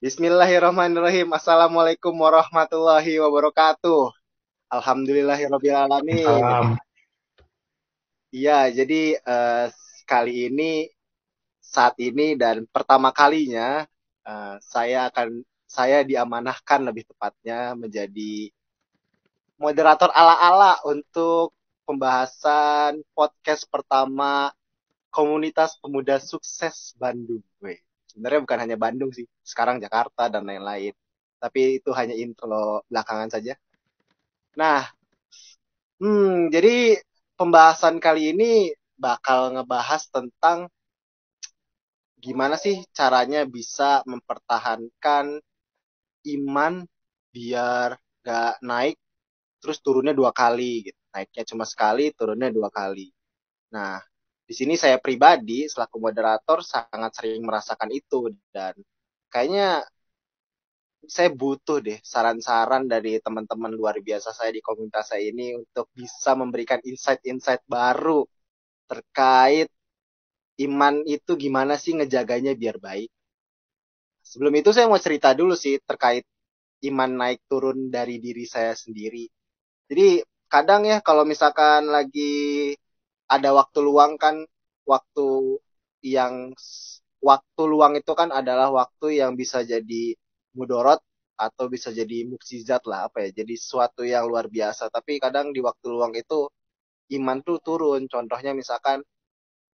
[0.00, 1.28] Bismillahirrahmanirrahim.
[1.28, 4.08] Assalamualaikum warahmatullahi wabarakatuh.
[4.72, 6.24] Alhamdulillahirrahmanirrahim.
[6.24, 6.66] Salam.
[8.32, 9.66] Iya, jadi eh,
[10.08, 10.88] kali ini
[11.60, 13.84] saat ini dan pertama kalinya
[14.24, 18.48] eh, saya akan saya diamanahkan lebih tepatnya menjadi
[19.60, 21.52] moderator ala-ala untuk
[21.84, 24.48] pembahasan podcast pertama
[25.12, 27.44] komunitas pemuda sukses Bandung.
[28.10, 30.92] Sebenarnya bukan hanya Bandung sih, sekarang Jakarta dan lain-lain.
[31.42, 33.54] Tapi itu hanya intro belakangan saja.
[34.56, 34.82] Nah,
[36.00, 37.00] hmm, jadi
[37.38, 40.58] pembahasan kali ini bakal ngebahas tentang
[42.24, 45.40] gimana sih caranya bisa mempertahankan
[46.36, 46.74] iman
[47.34, 47.88] biar
[48.26, 48.96] gak naik
[49.60, 51.00] terus turunnya dua kali gitu.
[51.14, 53.08] Naiknya cuma sekali, turunnya dua kali.
[53.74, 54.00] Nah,
[54.50, 58.74] di sini saya pribadi selaku moderator sangat sering merasakan itu dan
[59.30, 59.86] kayaknya
[61.06, 66.34] saya butuh deh saran-saran dari teman-teman luar biasa saya di komunitas saya ini untuk bisa
[66.34, 68.26] memberikan insight-insight baru
[68.90, 69.70] terkait
[70.66, 73.10] iman itu gimana sih ngejaganya biar baik.
[74.26, 76.26] Sebelum itu saya mau cerita dulu sih terkait
[76.90, 79.30] iman naik turun dari diri saya sendiri.
[79.86, 82.74] Jadi kadang ya kalau misalkan lagi
[83.30, 84.42] ada waktu luang kan
[84.82, 85.26] waktu
[86.02, 86.50] yang
[87.22, 90.16] waktu luang itu kan adalah waktu yang bisa jadi
[90.56, 90.98] mudorot
[91.40, 94.90] atau bisa jadi mukjizat lah apa ya jadi sesuatu yang luar biasa.
[94.92, 96.48] Tapi kadang di waktu luang itu
[97.16, 98.04] iman tuh turun.
[98.10, 99.00] Contohnya misalkan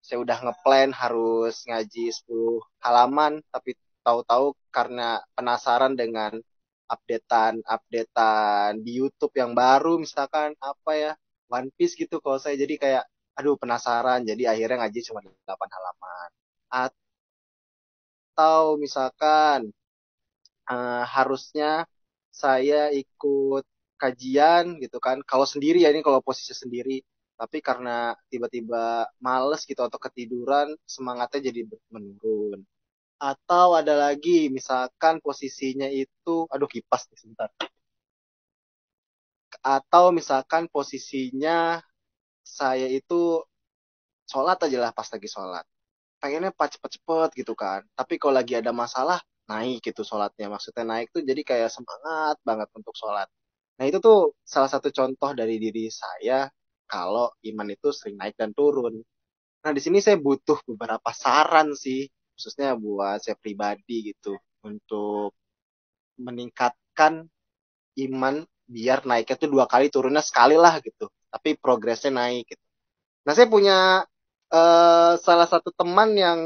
[0.05, 3.75] saya udah ngeplan harus ngaji 10 halaman tapi
[4.07, 6.39] tahu-tahu karena penasaran dengan
[6.87, 11.13] updatean-updatean di YouTube yang baru misalkan apa ya
[11.51, 12.55] One Piece gitu kalau saya.
[12.59, 13.05] Jadi kayak
[13.39, 14.21] aduh penasaran.
[14.31, 16.31] Jadi akhirnya ngaji cuma 8 halaman.
[18.33, 19.61] Atau misalkan
[20.71, 21.87] uh, harusnya
[22.43, 23.65] saya ikut
[24.03, 25.21] kajian gitu kan.
[25.31, 27.01] Kalau sendiri ya ini kalau posisi sendiri.
[27.37, 32.65] Tapi karena tiba-tiba males gitu atau ketiduran semangatnya jadi menurun.
[33.21, 37.49] Atau ada lagi misalkan posisinya itu aduh kipas nih sebentar.
[39.61, 41.81] Atau misalkan posisinya
[42.57, 43.45] saya itu
[44.33, 45.65] sholat aja lah pas lagi sholat.
[46.23, 47.85] Pengennya pas cepet-cepet gitu kan.
[47.99, 50.49] Tapi kalau lagi ada masalah naik gitu sholatnya.
[50.55, 53.29] Maksudnya naik tuh jadi kayak semangat banget untuk sholat.
[53.79, 56.49] Nah itu tuh salah satu contoh dari diri saya
[56.89, 59.05] kalau iman itu sering naik dan turun.
[59.65, 65.33] Nah di sini saya butuh beberapa saran sih khususnya buat saya pribadi gitu untuk
[66.21, 67.29] meningkatkan
[67.97, 68.35] iman
[68.67, 72.65] biar naiknya tuh dua kali turunnya sekali lah gitu tapi progresnya naik gitu.
[73.27, 74.07] Nah saya punya
[74.51, 76.39] uh, salah satu teman yang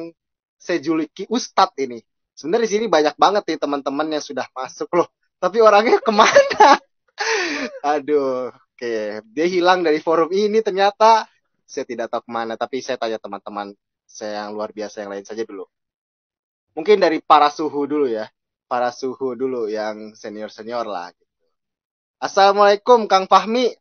[0.60, 2.00] saya juliki Ustadz ini.
[2.36, 5.08] Sebenarnya di sini banyak banget nih teman-teman yang sudah masuk loh.
[5.40, 6.76] Tapi orangnya ke mana?
[7.96, 8.94] Aduh oke.
[9.24, 11.24] Dia hilang dari forum ini ternyata.
[11.70, 13.70] Saya tidak tahu ke mana tapi saya tanya teman-teman
[14.02, 15.64] saya yang luar biasa yang lain saja dulu.
[16.74, 18.28] Mungkin dari para suhu dulu ya.
[18.66, 21.30] Para suhu dulu yang senior senior lah gitu.
[22.20, 23.72] Assalamualaikum Kang Fahmi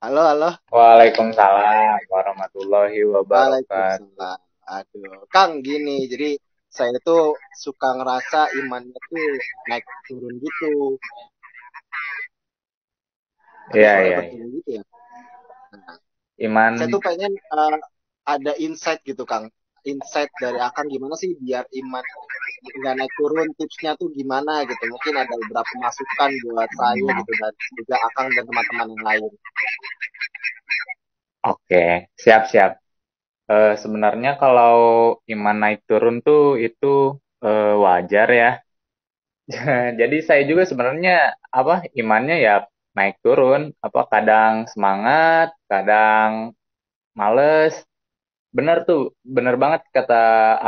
[0.00, 0.50] halo halo.
[0.72, 3.68] Waalaikumsalam warahmatullahi wabarakatuh.
[3.68, 4.40] Waalaikumsalam.
[4.64, 5.28] Aduh.
[5.28, 6.40] Kang gini jadi
[6.72, 9.36] saya itu suka ngerasa imannya tuh
[9.68, 10.96] naik turun gitu.
[13.76, 14.18] Iya iya.
[14.32, 14.82] gitu ya?
[15.76, 15.96] Nah,
[16.40, 17.76] Iman saya tuh pengen uh,
[18.24, 19.52] ada insight gitu Kang
[19.88, 22.04] insight dari Akang gimana sih biar iman
[22.60, 27.52] nggak naik turun tipsnya tuh gimana gitu mungkin ada beberapa masukan buat saya gitu dan
[27.78, 29.22] juga Akang dan teman-teman yang lain
[31.40, 32.76] Oke, siap-siap.
[33.48, 34.76] Uh, sebenarnya kalau
[35.24, 38.50] iman naik turun tuh itu uh, wajar ya.
[40.00, 42.54] Jadi saya juga sebenarnya apa imannya ya
[42.92, 46.52] naik turun, apa kadang semangat, kadang
[47.16, 47.74] males.
[48.56, 50.14] Bener tuh, bener banget kata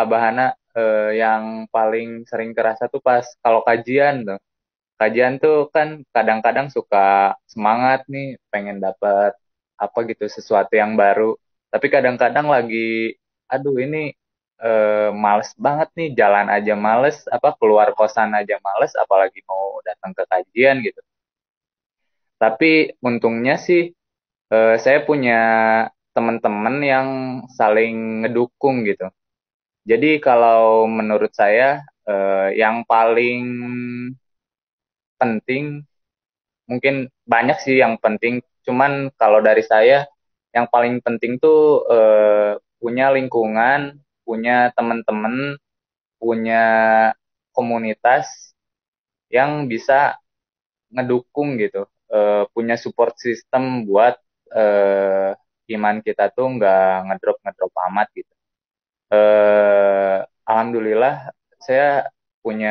[0.01, 0.47] Abah Hana
[0.79, 4.39] uh, yang paling sering kerasa tuh pas kalau kajian tuh.
[5.01, 9.35] Kajian tuh kan kadang-kadang suka semangat nih, pengen dapat
[9.83, 11.35] apa gitu sesuatu yang baru
[11.73, 13.19] tapi kadang-kadang lagi
[13.51, 14.15] aduh ini
[14.63, 20.13] eh, males banget nih jalan aja males apa keluar kosan aja males apalagi mau datang
[20.15, 21.01] ke kajian gitu
[22.39, 23.91] tapi untungnya sih
[24.53, 25.39] eh, saya punya
[26.17, 27.09] teman-teman yang
[27.53, 29.09] saling ngedukung gitu.
[29.89, 33.45] Jadi kalau menurut saya eh, yang paling
[35.21, 35.83] penting
[36.71, 38.41] mungkin banyak sih yang penting.
[38.63, 40.07] Cuman kalau dari saya
[40.55, 45.59] yang paling penting tuh eh, punya lingkungan, punya teman-teman
[46.23, 46.63] punya
[47.51, 48.55] komunitas
[49.27, 50.23] yang bisa
[50.95, 54.15] ngedukung gitu, uh, punya support system buat
[54.55, 55.35] uh,
[55.77, 58.33] iman kita tuh nggak ngedrop ngedrop amat gitu.
[59.13, 61.31] Uh, Alhamdulillah
[61.63, 62.09] saya
[62.43, 62.71] punya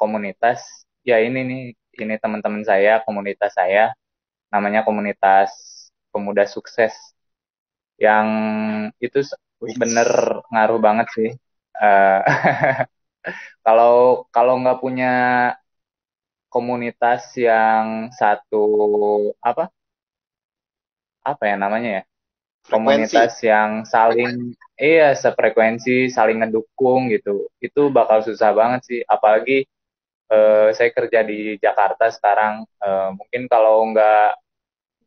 [0.00, 1.62] komunitas ya ini nih
[2.02, 3.92] ini teman-teman saya komunitas saya
[4.54, 5.50] namanya komunitas
[6.12, 6.94] pemuda sukses
[7.98, 8.28] yang
[9.02, 9.18] itu
[9.80, 10.08] bener
[10.52, 11.30] ngaruh banget sih.
[11.78, 12.20] Uh,
[13.66, 15.06] kalau kalau nggak punya
[16.52, 18.64] komunitas yang satu
[19.50, 19.64] apa?
[21.30, 22.02] Apa ya namanya ya
[22.68, 27.48] komunitas yang saling iya sefrekuensi saling ngedukung gitu.
[27.58, 29.00] Itu bakal susah banget sih.
[29.08, 29.66] Apalagi
[30.30, 34.38] uh, saya kerja di Jakarta sekarang uh, mungkin kalau nggak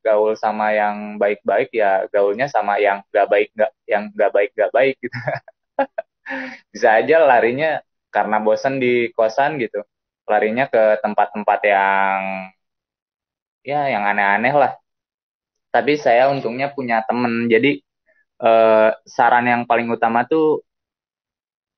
[0.02, 4.74] gaul sama yang baik-baik ya gaulnya sama yang nggak baik nggak yang nggak baik nggak
[4.74, 5.18] baik gitu.
[6.74, 7.80] Bisa aja larinya
[8.10, 9.86] karena bosan di kosan gitu.
[10.26, 12.22] Larinya ke tempat-tempat yang
[13.62, 14.81] ya yang aneh-aneh lah
[15.74, 17.48] tapi saya untungnya punya temen.
[17.54, 17.82] Jadi
[18.44, 20.62] eh, saran yang paling utama tuh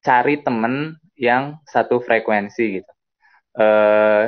[0.06, 2.92] cari temen yang satu frekuensi gitu.
[3.60, 4.24] Eh,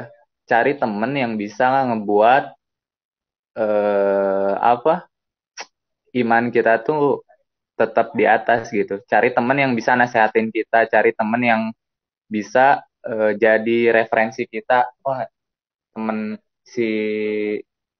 [0.49, 2.43] cari temen yang bisa ngebuat
[3.57, 4.93] eh, apa
[6.15, 7.25] iman kita tuh
[7.75, 9.03] tetap di atas gitu.
[9.11, 11.61] Cari temen yang bisa nasehatin kita cari temen yang
[12.31, 14.87] bisa uh, jadi referensi kita.
[15.03, 15.27] Wah
[15.93, 16.87] temen si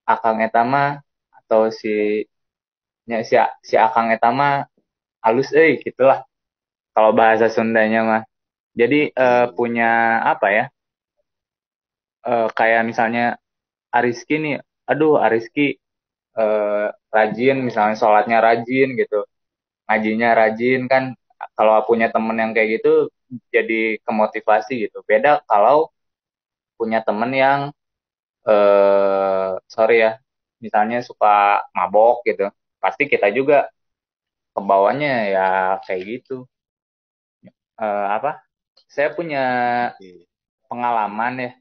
[0.07, 1.04] Akang Etama
[1.45, 2.25] atau si
[3.09, 4.65] ya, si si akang etama
[5.24, 6.25] halus eh gitulah.
[6.95, 8.24] Kalau bahasa Sundanya mah.
[8.75, 10.65] Jadi uh, punya apa ya?
[12.25, 13.38] Uh, kayak misalnya
[13.94, 14.56] Ariski nih
[14.89, 15.77] aduh Ariski
[16.38, 19.24] uh, rajin misalnya sholatnya rajin gitu.
[19.88, 21.03] Ngajinya rajin kan
[21.57, 23.13] kalau punya temen yang kayak gitu
[23.53, 25.00] jadi kemotivasi gitu.
[25.06, 25.94] Beda kalau
[26.80, 27.59] punya temen yang
[28.48, 30.12] uh, sorry ya
[30.63, 32.49] misalnya suka mabok gitu
[32.79, 33.65] pasti kita juga
[34.55, 35.47] ke bawahnya ya
[35.83, 36.47] kayak gitu.
[37.75, 38.39] Uh, apa?
[38.87, 39.43] Saya punya
[40.71, 41.51] pengalaman ya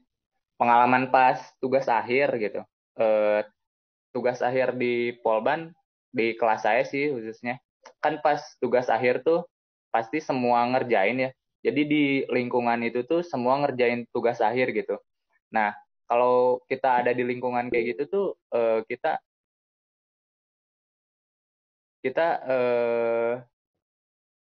[0.55, 2.61] pengalaman pas tugas akhir gitu.
[2.95, 3.43] Uh,
[4.15, 5.75] tugas akhir di Polban
[6.15, 7.59] di kelas saya sih khususnya.
[7.99, 9.43] Kan pas tugas akhir tuh
[9.91, 11.31] pasti semua ngerjain ya.
[11.65, 14.95] Jadi di lingkungan itu tuh semua ngerjain tugas akhir gitu.
[15.51, 15.73] Nah
[16.05, 19.17] kalau kita ada di lingkungan kayak gitu tuh uh, kita
[22.05, 23.33] kita uh,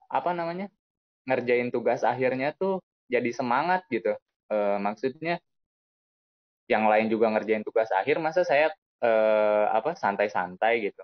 [0.10, 0.70] apa namanya
[1.26, 4.14] ngerjain tugas akhirnya tuh jadi semangat gitu.
[4.50, 5.42] Uh, maksudnya
[6.70, 8.70] yang lain juga ngerjain tugas akhir masa saya
[9.72, 11.02] apa santai-santai gitu.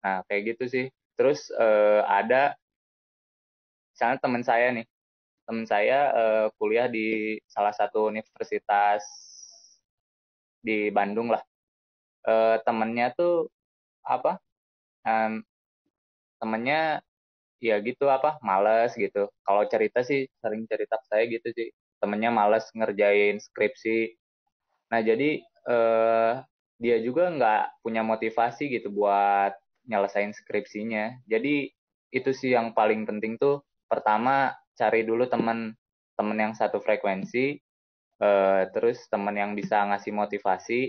[0.00, 0.86] Nah kayak gitu sih.
[1.20, 1.52] Terus
[2.08, 2.56] ada
[3.92, 4.86] misalnya teman saya nih
[5.44, 5.98] teman saya
[6.56, 9.04] kuliah di salah satu universitas
[10.64, 11.44] di Bandung lah.
[12.24, 13.52] Uh, temennya tuh
[14.00, 14.40] apa
[15.04, 15.44] um,
[16.40, 17.04] temennya
[17.60, 19.28] ya gitu apa males gitu.
[19.44, 21.68] Kalau cerita sih sering cerita saya gitu sih.
[22.00, 24.16] Temennya males ngerjain skripsi.
[24.88, 26.40] Nah jadi uh,
[26.80, 29.52] dia juga nggak punya motivasi gitu buat
[29.88, 31.24] nyelesain skripsinya.
[31.28, 31.68] Jadi
[32.14, 35.76] itu sih yang paling penting tuh pertama cari dulu temen
[36.14, 37.58] temen yang satu frekuensi
[38.22, 40.80] uh, terus teman yang bisa ngasih motivasi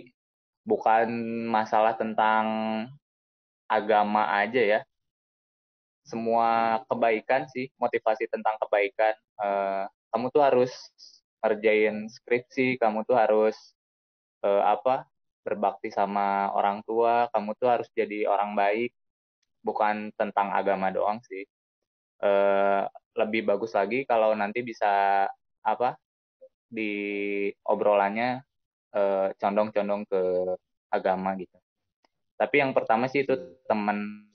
[0.66, 1.08] bukan
[1.46, 2.46] masalah tentang
[3.70, 4.80] agama aja ya.
[6.06, 9.16] Semua kebaikan sih motivasi tentang kebaikan.
[9.38, 10.74] Uh, kamu tuh harus
[11.42, 13.54] ngerjain skripsi kamu tuh harus
[14.42, 15.06] uh, apa
[15.46, 18.92] berbakti sama orang tua kamu tuh harus jadi orang baik.
[19.66, 21.46] Bukan tentang agama doang sih.
[22.22, 22.86] Uh,
[23.18, 25.26] lebih bagus lagi kalau nanti bisa
[25.66, 25.98] apa
[26.70, 26.92] di
[27.66, 28.42] obrolannya
[28.96, 30.22] eh, condong-condong ke
[30.92, 31.58] agama gitu.
[32.36, 33.36] Tapi yang pertama sih itu
[33.68, 34.28] teman.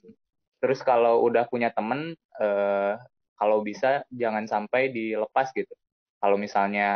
[0.61, 2.93] Terus kalau udah punya temen, uh,
[3.33, 5.73] kalau bisa jangan sampai dilepas gitu.
[6.21, 6.89] Kalau misalnya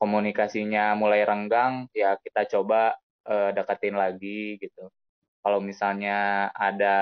[0.00, 2.96] komunikasinya mulai renggang, ya kita coba
[3.28, 4.88] uh, deketin lagi gitu.
[5.44, 6.96] Kalau misalnya ada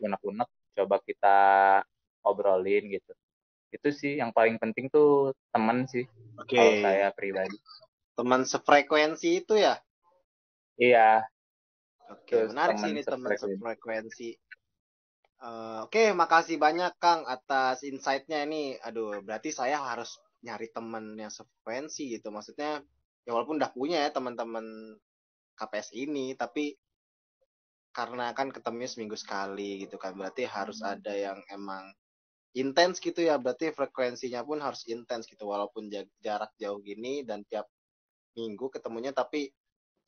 [0.00, 1.38] unek-unek, coba kita
[2.24, 3.12] obrolin gitu
[3.68, 6.04] itu sih yang paling penting tuh teman sih
[6.40, 6.56] okay.
[6.56, 7.56] kalau saya pribadi.
[8.16, 9.78] Teman sefrekuensi itu ya?
[10.80, 11.22] Iya.
[12.08, 14.30] Oke okay, menarik sih ini teman sefrekuensi.
[15.38, 18.74] uh, oke okay, makasih banyak Kang atas insightnya ini.
[18.80, 22.32] Aduh berarti saya harus nyari teman yang sefrekuensi gitu.
[22.32, 22.80] Maksudnya
[23.28, 24.96] ya walaupun udah punya ya teman-teman
[25.58, 26.78] KPS ini tapi
[27.92, 31.90] karena kan ketemu seminggu sekali gitu kan berarti harus ada yang emang
[32.56, 37.68] intens gitu ya berarti frekuensinya pun harus intens gitu walaupun jarak jauh gini dan tiap
[38.38, 39.52] minggu ketemunya tapi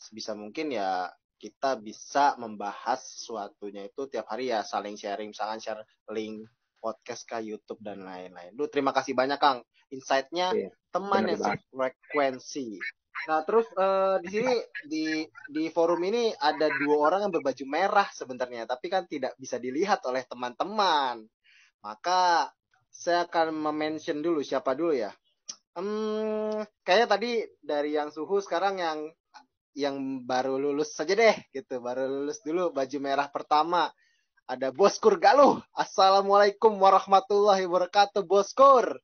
[0.00, 5.84] sebisa mungkin ya kita bisa membahas sesuatunya itu tiap hari ya saling sharing misalkan share
[6.12, 6.44] link
[6.80, 8.56] podcast ke YouTube dan lain-lain.
[8.56, 9.60] Lu terima kasih banyak Kang
[9.92, 12.80] insight-nya iya, teman yang frekuensi.
[13.28, 14.54] Nah, terus uh, di sini
[14.88, 15.04] di
[15.52, 20.00] di forum ini ada dua orang yang berbaju merah sebenarnya, tapi kan tidak bisa dilihat
[20.08, 21.28] oleh teman-teman.
[21.80, 22.52] Maka
[22.92, 25.12] saya akan mention dulu siapa dulu ya.
[25.72, 27.30] Hmm, kayaknya tadi
[27.62, 28.98] dari yang suhu sekarang yang
[29.72, 33.88] yang baru lulus saja deh gitu, baru lulus dulu baju merah pertama.
[34.50, 35.62] Ada Boskur Galuh.
[35.78, 38.98] Assalamualaikum warahmatullahi wabarakatuh, Boskur.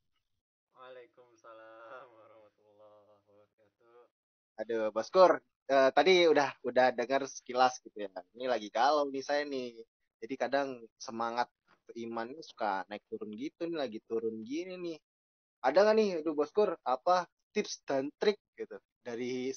[4.57, 8.11] Aduh, Boskur, uh, tadi udah udah dengar sekilas gitu ya.
[8.35, 9.77] Ini lagi galau nih saya nih.
[10.19, 11.47] Jadi kadang semangat
[11.95, 14.99] iman suka naik turun gitu nih, lagi turun gini nih.
[15.63, 19.55] Ada nggak nih, aduh Boskur, apa tips dan trik gitu dari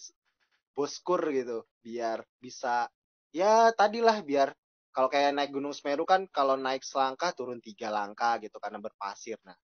[0.76, 2.88] Boskur gitu biar bisa
[3.36, 4.54] ya tadilah biar
[4.96, 9.38] kalau kayak naik Gunung Semeru kan kalau naik selangkah turun tiga langkah gitu karena berpasir.
[9.46, 9.56] Nah,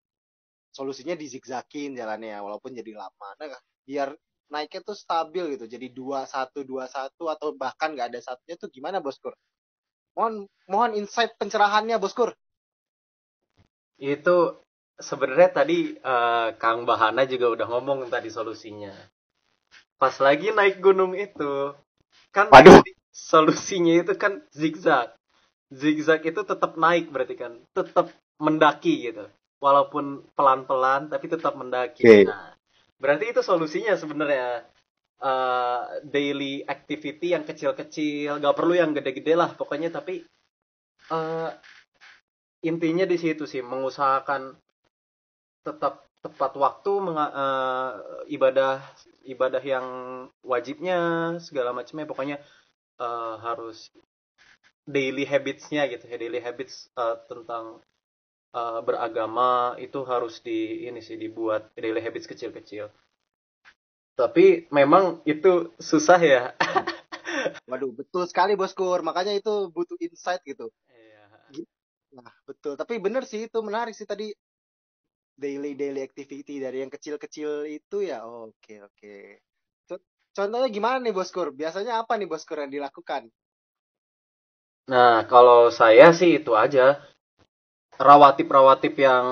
[0.70, 3.30] solusinya dizigzakin jalannya walaupun jadi lama.
[3.40, 3.58] Nah,
[3.88, 4.14] biar
[4.50, 8.70] naiknya tuh stabil gitu jadi dua satu dua satu atau bahkan nggak ada satunya tuh
[8.70, 9.34] gimana boskur
[10.14, 12.34] mohon mohon insight pencerahannya boskur
[14.00, 14.60] itu
[15.00, 18.92] sebenarnya tadi uh, Kang Bahana juga udah ngomong tadi solusinya.
[19.96, 21.72] Pas lagi naik gunung itu
[22.36, 22.84] kan Waduh.
[23.12, 25.16] solusinya itu kan zigzag.
[25.72, 29.28] Zigzag itu tetap naik berarti kan tetap mendaki gitu.
[29.64, 32.04] Walaupun pelan-pelan tapi tetap mendaki.
[32.04, 32.24] Okay.
[32.28, 32.56] nah
[33.00, 34.64] Berarti itu solusinya sebenarnya.
[35.16, 40.28] Uh, daily activity yang kecil-kecil, gak perlu yang gede-gede lah pokoknya tapi
[41.08, 41.50] uh,
[42.66, 44.58] intinya di situ sih mengusahakan
[45.62, 48.82] tetap tepat waktu uh, ibadah
[49.30, 49.88] ibadah yang
[50.42, 50.98] wajibnya
[51.38, 52.38] segala macamnya pokoknya
[52.98, 53.94] uh, harus
[54.86, 57.82] daily habitsnya gitu ya daily habits uh, tentang
[58.56, 62.88] uh, beragama itu harus di ini sih dibuat daily habits kecil-kecil.
[64.16, 66.44] Tapi memang itu susah ya.
[67.70, 69.04] Waduh, betul sekali boskur.
[69.04, 70.72] Makanya itu butuh insight gitu.
[72.16, 72.80] Nah, betul.
[72.80, 74.32] Tapi bener sih itu menarik sih tadi
[75.36, 78.24] daily daily activity dari yang kecil-kecil itu ya.
[78.24, 79.44] Oke, oke.
[80.36, 81.56] Contohnya gimana nih boskur?
[81.56, 83.32] Biasanya apa nih boskur yang dilakukan?
[84.92, 87.00] Nah, kalau saya sih itu aja
[87.96, 89.26] rawatip-rawatip yang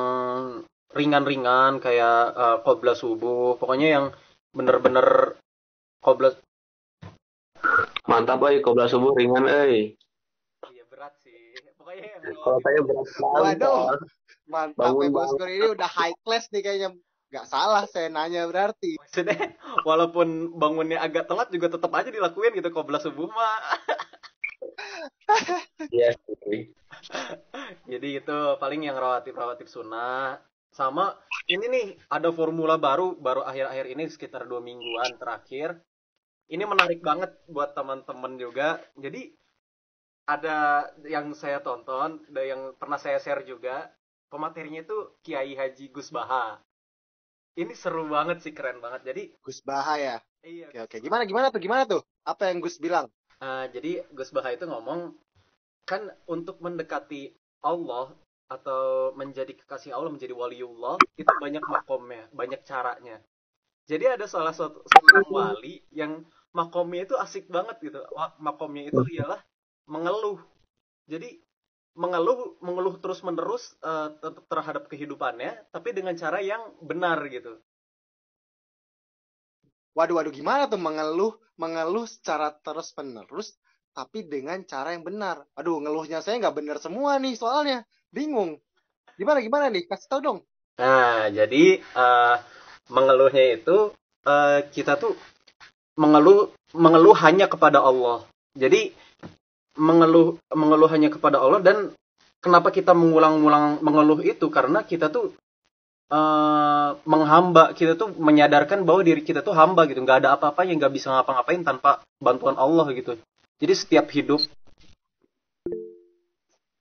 [0.94, 4.06] ringan-ringan kayak uh, qobla subuh pokoknya yang
[4.54, 5.36] bener-bener
[6.00, 6.38] qobla
[8.06, 9.98] mantap boy qobla subuh ringan eh
[10.70, 11.93] iya berat sih pokoknya yang
[12.44, 13.82] kalau saya berat waduh
[14.50, 16.90] mantap ya bosku ini udah high class nih kayaknya
[17.34, 19.58] nggak salah saya nanya berarti maksudnya
[19.88, 23.58] walaupun bangunnya agak telat juga tetap aja dilakuin gitu qobla subuh mah
[25.92, 26.16] Iya.
[27.90, 30.40] Jadi itu paling yang rawatib-rawatib sunnah.
[30.74, 31.14] Sama
[31.46, 35.78] ini nih ada formula baru baru akhir-akhir ini sekitar dua mingguan terakhir.
[36.50, 38.82] Ini menarik banget buat teman-teman juga.
[38.98, 39.34] Jadi
[40.24, 43.92] ada yang saya tonton, ada yang pernah saya share juga.
[44.32, 46.58] Pematerinya itu Kiai Haji Gus Baha.
[47.54, 49.14] Ini seru banget sih, keren banget.
[49.14, 50.18] Jadi Gus Baha ya.
[50.42, 50.74] Iya.
[50.74, 50.98] Oke, oke.
[51.06, 51.62] Gimana gimana tuh?
[51.62, 52.02] Gimana tuh?
[52.26, 53.14] Apa yang Gus bilang?
[53.38, 55.14] Uh, jadi Gus Baha itu ngomong
[55.86, 58.16] kan untuk mendekati Allah
[58.48, 63.20] atau menjadi kekasih Allah menjadi waliullah itu banyak makomnya, banyak caranya.
[63.84, 66.24] Jadi ada salah satu seorang wali yang
[66.56, 68.00] makomnya itu asik banget gitu.
[68.40, 69.44] Makomnya itu ialah
[69.88, 70.40] mengeluh.
[71.08, 71.40] Jadi
[71.94, 74.14] mengeluh mengeluh terus menerus uh,
[74.50, 77.62] terhadap kehidupannya, tapi dengan cara yang benar gitu.
[79.94, 83.54] Waduh, waduh, gimana tuh mengeluh, mengeluh secara terus menerus,
[83.94, 85.46] tapi dengan cara yang benar.
[85.54, 88.58] Aduh, ngeluhnya saya nggak benar semua nih soalnya, bingung.
[89.14, 89.86] Gimana, gimana nih?
[89.86, 90.40] Kasih tau dong.
[90.82, 92.42] Nah, jadi uh,
[92.90, 93.94] mengeluhnya itu
[94.26, 95.14] uh, kita tuh
[95.94, 98.26] mengeluh, mengeluh hanya kepada Allah.
[98.58, 98.90] Jadi
[99.78, 101.78] mengeluh, mengeluh hanya kepada Allah dan
[102.44, 104.52] kenapa kita mengulang-ulang mengeluh itu?
[104.52, 105.34] Karena kita tuh
[106.12, 110.04] uh, menghamba kita tuh menyadarkan bahwa diri kita tuh hamba gitu.
[110.04, 113.18] Nggak ada apa-apa yang nggak bisa ngapa-ngapain tanpa bantuan Allah gitu.
[113.58, 114.44] Jadi setiap hidup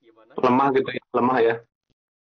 [0.03, 0.35] gimana?
[0.37, 1.55] Lemah gitu ya lemah ya.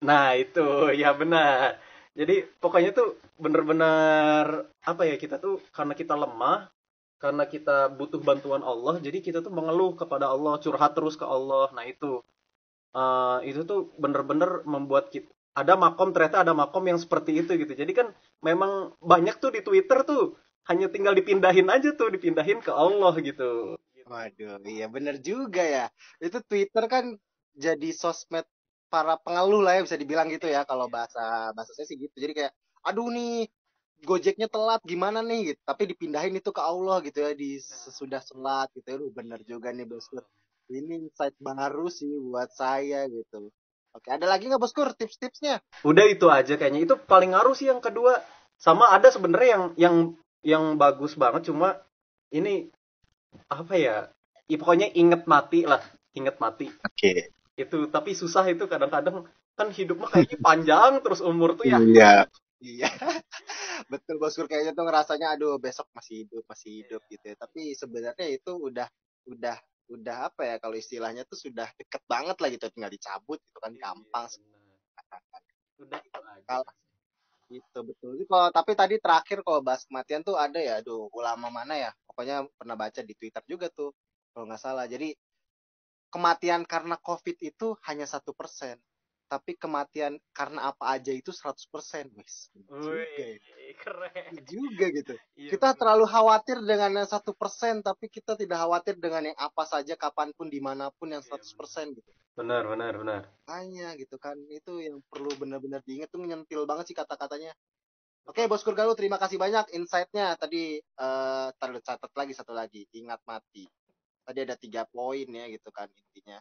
[0.04, 0.94] Nah itu.
[0.94, 1.80] Ya benar.
[2.14, 6.68] Jadi pokoknya tuh bener-bener apa ya kita tuh karena kita lemah
[7.20, 11.70] karena kita butuh bantuan Allah jadi kita tuh mengeluh kepada Allah curhat terus ke Allah
[11.76, 12.24] nah itu
[12.96, 17.76] uh, itu tuh bener-bener membuat kita ada makom ternyata ada makom yang seperti itu gitu
[17.76, 18.08] jadi kan
[18.40, 20.40] memang banyak tuh di Twitter tuh
[20.72, 23.76] hanya tinggal dipindahin aja tuh dipindahin ke Allah gitu
[24.10, 25.86] Waduh, iya bener juga ya.
[26.18, 27.06] Itu Twitter kan
[27.54, 28.46] jadi sosmed
[28.90, 32.18] para pengeluh lah ya bisa dibilang gitu ya kalau bahasa bahasa saya sih gitu.
[32.18, 33.46] Jadi kayak aduh nih
[34.04, 35.62] Gojeknya telat gimana nih gitu.
[35.64, 38.88] Tapi dipindahin itu ke Allah gitu ya di sesudah sholat gitu.
[38.96, 40.24] Aduh bener juga nih Boskur.
[40.70, 43.50] Ini insight baru sih buat saya gitu.
[43.90, 45.66] Oke, ada lagi nggak Boskur tips-tipsnya?
[45.82, 46.86] Udah itu aja kayaknya.
[46.86, 48.22] Itu paling ngaruh sih yang kedua.
[48.60, 49.96] Sama ada sebenarnya yang yang
[50.46, 51.80] yang bagus banget cuma
[52.30, 52.70] ini
[53.50, 53.98] apa ya?
[54.50, 55.80] ya pokoknya inget mati lah
[56.18, 57.30] inget mati oke okay.
[57.54, 62.14] itu tapi susah itu kadang-kadang kan hidup mah kayaknya panjang terus umur tuh ya iya
[62.58, 62.90] iya
[63.88, 67.36] betul boskur kayaknya tuh ngerasanya aduh besok masih hidup masih hidup gitu ya.
[67.40, 68.88] Tapi sebenarnya itu udah
[69.30, 69.58] udah
[69.90, 73.74] udah apa ya kalau istilahnya tuh sudah deket banget lah gitu tinggal dicabut itu kan
[73.74, 74.30] iya, gampang
[75.82, 76.70] udah itu aja kalau
[77.50, 78.14] itu betul.
[78.30, 81.92] Kalau tapi tadi terakhir kalau bahas kematian tuh ada ya aduh ulama mana ya?
[82.06, 83.90] Pokoknya pernah baca di Twitter juga tuh
[84.34, 84.86] kalau nggak salah.
[84.86, 85.18] Jadi
[86.14, 88.78] kematian karena COVID itu hanya satu persen,
[89.30, 92.50] tapi kematian karena apa aja itu 100 persen, wis.
[92.66, 93.38] Wih,
[93.78, 94.34] keren.
[94.50, 95.14] Juga gitu.
[95.38, 95.80] Iya, kita betul.
[95.86, 100.34] terlalu khawatir dengan yang satu persen, tapi kita tidak khawatir dengan yang apa saja, kapan
[100.34, 102.10] pun, di mana pun yang 100 iya, persen gitu.
[102.34, 103.22] Benar, benar, benar.
[103.46, 107.54] Hanya gitu kan, itu yang perlu benar-benar diingat tuh nyentil banget sih kata-katanya.
[108.26, 110.38] Oke, Bos Kurgalu, terima kasih banyak insight-nya.
[110.42, 113.70] Tadi uh, catat lagi satu lagi, ingat mati.
[114.26, 116.38] Tadi ada tiga poin ya gitu kan intinya.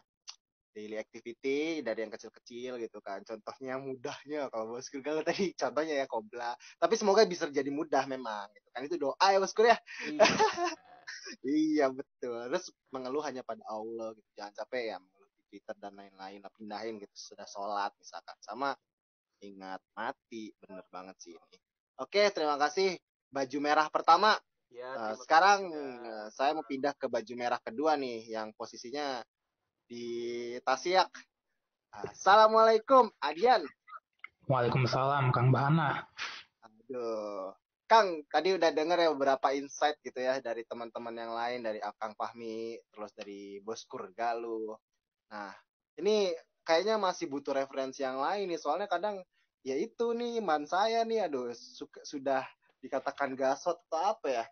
[0.79, 3.19] Daily activity dari yang kecil-kecil gitu kan.
[3.27, 6.55] Contohnya mudahnya kalau Bos Kurgalu tadi contohnya ya kobra.
[6.79, 8.81] Tapi semoga bisa jadi mudah memang gitu kan.
[8.87, 9.75] Itu doa ya Bos ya.
[10.07, 10.23] Iya.
[11.43, 12.47] iya betul.
[12.47, 14.29] Terus mengeluh hanya pada Allah gitu.
[14.39, 16.39] Jangan capek ya mengeluh di Twitter dan lain-lain.
[16.55, 18.39] Pindahin gitu sudah sholat misalkan.
[18.39, 18.71] Sama
[19.43, 20.55] ingat mati.
[20.63, 21.57] Bener banget sih ini.
[21.99, 22.95] Oke, terima kasih.
[23.27, 24.39] Baju merah pertama.
[24.69, 29.19] Ya, uh, sekarang uh, saya mau pindah ke baju merah kedua nih, yang posisinya
[29.89, 30.05] di
[30.61, 31.09] Tasiak.
[31.89, 33.65] Assalamualaikum, Adian.
[34.45, 36.05] Waalaikumsalam, Kang Bahana.
[36.61, 37.49] Aduh,
[37.89, 42.13] Kang, tadi udah denger ya beberapa insight gitu ya dari teman-teman yang lain, dari Kang
[42.13, 44.77] Fahmi, terus dari Bos Kurgalu.
[45.33, 45.49] Nah,
[45.97, 46.29] ini
[46.61, 49.25] kayaknya masih butuh referensi yang lain nih, soalnya kadang
[49.65, 52.45] ya itu nih man saya nih aduh suka, sudah
[52.79, 54.45] dikatakan gasot atau apa ya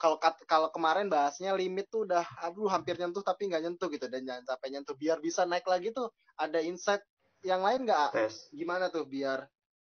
[0.00, 4.26] kalau kalau kemarin bahasnya limit tuh udah aduh hampir nyentuh tapi nggak nyentuh gitu dan
[4.26, 4.94] jangan sampai nyentuh.
[4.98, 7.02] Biar bisa naik lagi tuh ada insight
[7.46, 8.14] yang lain nggak
[8.50, 9.46] gimana tuh biar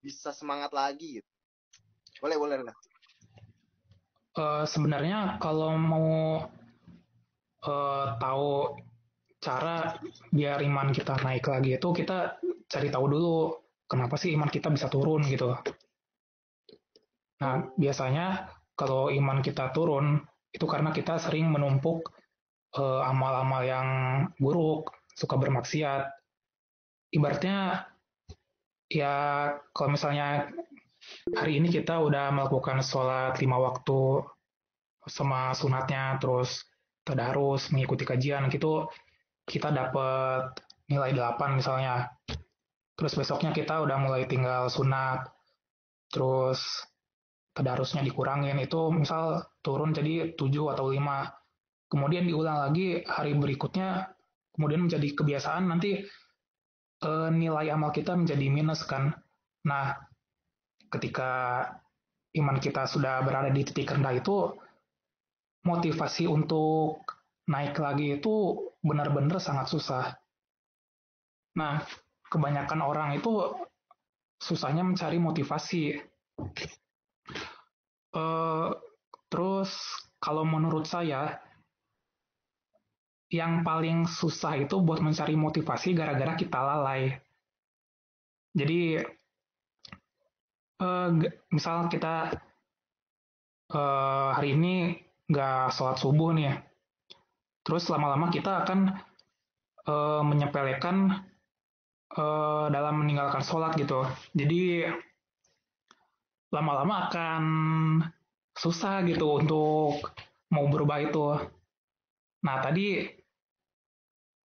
[0.02, 1.30] bisa semangat lagi gitu?
[2.22, 2.76] Boleh boleh lah
[4.38, 6.10] uh, sebenarnya kalau mau
[7.65, 8.78] uh, tahu
[9.41, 9.98] cara
[10.30, 12.38] biar iman kita naik lagi itu kita
[12.70, 13.38] cari tahu dulu
[13.89, 15.52] kenapa sih iman kita bisa turun gitu.
[17.41, 22.10] Nah, biasanya kalau iman kita turun, itu karena kita sering menumpuk
[22.82, 23.88] eh, amal-amal yang
[24.41, 26.10] buruk, suka bermaksiat.
[27.13, 27.86] Ibaratnya,
[28.89, 29.13] ya
[29.70, 30.50] kalau misalnya
[31.38, 34.26] hari ini kita udah melakukan sholat lima waktu
[35.06, 36.65] sama sunatnya, terus
[37.06, 38.89] tadarus, mengikuti kajian, gitu,
[39.46, 40.58] kita dapat
[40.91, 42.12] nilai 8 misalnya
[43.00, 45.26] terus besoknya kita udah mulai tinggal sunat
[46.12, 46.60] terus
[47.52, 48.58] tadarusnya dikurangin.
[48.60, 51.42] Itu misal turun jadi 7 atau 5
[51.92, 54.16] kemudian diulang lagi hari berikutnya
[54.56, 56.08] kemudian menjadi kebiasaan nanti
[57.04, 59.12] e, nilai amal kita menjadi minus kan.
[59.68, 60.00] Nah
[60.88, 61.68] ketika
[62.40, 64.56] iman kita sudah berada di titik rendah itu
[65.68, 67.04] motivasi untuk
[67.52, 70.16] naik lagi itu benar-benar sangat susah.
[71.60, 71.84] Nah
[72.32, 73.52] kebanyakan orang itu
[74.40, 76.00] susahnya mencari motivasi.
[78.12, 78.76] Uh,
[79.32, 79.72] terus
[80.20, 81.39] kalau menurut saya
[83.32, 87.15] yang paling susah itu buat mencari motivasi gara-gara kita lalai.
[88.52, 89.00] Jadi
[90.84, 91.10] uh,
[91.48, 92.36] misal kita
[93.72, 95.00] uh, hari ini
[95.32, 96.60] nggak sholat subuh nih,
[97.63, 99.00] terus lama-lama kita akan
[99.88, 101.24] uh, menyepelekan
[102.20, 104.04] uh, dalam meninggalkan sholat gitu.
[104.36, 104.91] Jadi
[106.52, 107.44] lama-lama akan
[108.56, 110.04] susah gitu untuk
[110.52, 111.40] mau berubah itu.
[112.44, 113.08] Nah tadi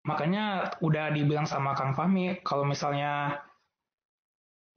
[0.07, 3.43] makanya udah dibilang sama Kang Fahmi kalau misalnya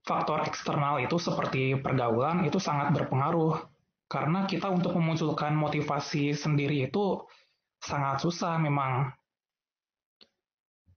[0.02, 3.62] faktor eksternal itu seperti pergaulan itu sangat berpengaruh
[4.10, 7.22] karena kita untuk memunculkan motivasi sendiri itu
[7.78, 9.14] sangat susah memang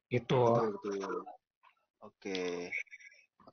[0.09, 0.41] itu.
[2.01, 2.73] Oke.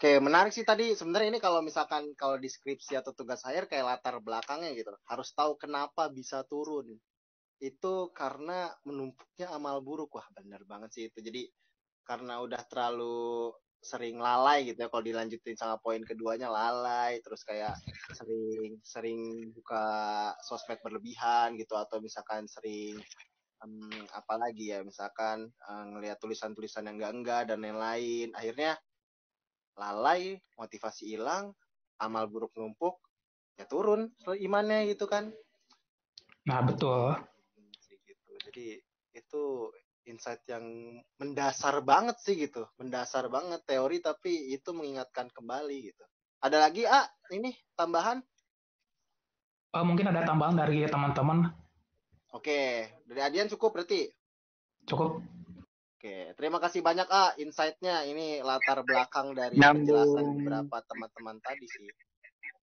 [0.01, 0.97] Oke, menarik sih tadi.
[0.97, 4.97] Sebenarnya ini kalau misalkan kalau deskripsi atau tugas akhir kayak latar belakangnya gitu.
[5.05, 6.89] Harus tahu kenapa bisa turun.
[7.61, 10.17] Itu karena menumpuknya amal buruk.
[10.17, 11.21] Wah, benar banget sih itu.
[11.21, 11.45] Jadi
[12.09, 13.53] karena udah terlalu
[13.85, 17.77] sering lalai gitu ya kalau dilanjutin sama poin keduanya lalai terus kayak
[18.17, 19.21] sering sering
[19.53, 19.85] buka
[20.41, 22.97] sosmed berlebihan gitu atau misalkan sering
[23.61, 28.81] um, apalagi ya misalkan um, ngelihat tulisan-tulisan yang enggak enggak dan lain-lain akhirnya
[29.81, 31.57] lalai motivasi hilang
[31.97, 33.01] amal buruk numpuk
[33.57, 35.33] ya turun imannya gitu kan
[36.41, 37.13] Nah, betul.
[37.85, 38.81] gitu jadi
[39.13, 39.43] itu
[40.09, 40.65] insight yang
[41.21, 46.05] mendasar banget sih gitu mendasar banget teori tapi itu mengingatkan kembali gitu
[46.41, 48.21] ada lagi ah ini tambahan
[49.71, 51.47] Uh, mungkin ada tambahan dari teman-teman.
[52.35, 52.61] oke
[53.07, 54.11] dari Adian cukup berarti
[54.83, 55.23] Cukup.
[56.01, 58.09] Oke terima kasih banyak ah insightnya.
[58.09, 59.85] Ini latar belakang dari Nyambung.
[59.85, 61.93] penjelasan beberapa teman-teman tadi sih.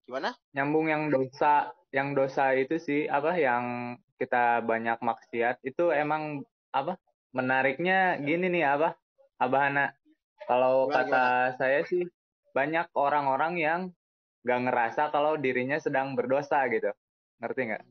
[0.10, 0.34] Gimana?
[0.58, 6.42] Nyambung yang dosa yang dosa itu sih apa yang kita banyak maksiat itu emang
[6.74, 6.98] apa
[7.30, 8.98] menariknya gini nih apa
[9.38, 9.94] Abah Hana.
[10.50, 11.26] Kalau Gimana, kata
[11.62, 12.10] saya sih
[12.58, 13.82] banyak orang-orang yang
[14.42, 16.90] gak ngerasa kalau dirinya sedang berdosa gitu.
[17.38, 17.84] Ngerti nggak?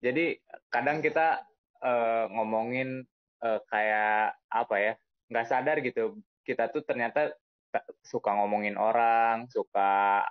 [0.00, 0.40] Jadi
[0.72, 1.44] kadang kita
[1.84, 3.04] eh, ngomongin
[3.44, 4.92] eh, kayak apa ya
[5.30, 6.18] nggak sadar gitu.
[6.46, 7.32] Kita tuh ternyata
[7.72, 10.24] ta- suka ngomongin orang suka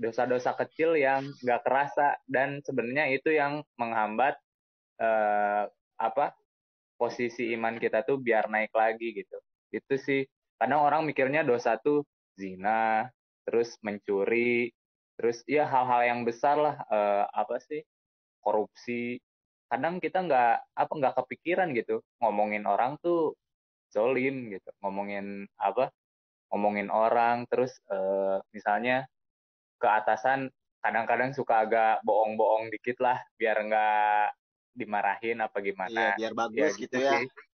[0.00, 2.16] dosa-dosa kecil yang nggak kerasa.
[2.24, 4.38] Dan sebenarnya itu yang menghambat
[5.00, 5.64] eh,
[6.00, 6.26] apa
[6.96, 9.38] posisi iman kita tuh biar naik lagi gitu.
[9.72, 10.24] Itu sih.
[10.60, 12.04] Kadang orang mikirnya dosa tuh
[12.36, 13.08] zina
[13.48, 14.72] terus mencuri
[15.20, 17.84] terus ya hal-hal yang besar lah eh, apa sih
[18.40, 19.20] korupsi
[19.70, 23.38] kadang kita nggak apa nggak kepikiran gitu ngomongin orang tuh
[23.94, 25.94] zolim gitu ngomongin apa
[26.50, 29.06] ngomongin orang terus eh, misalnya
[29.78, 30.50] ke atasan
[30.82, 34.26] kadang-kadang suka agak bohong-bohong dikit lah biar nggak
[34.74, 37.12] dimarahin apa iya gimana biar ya bagus gitu ya.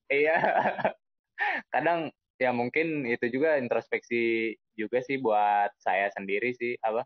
[0.08, 0.36] iya.
[1.74, 2.08] Kadang
[2.40, 7.04] ya mungkin itu juga introspeksi juga sih buat saya sendiri sih apa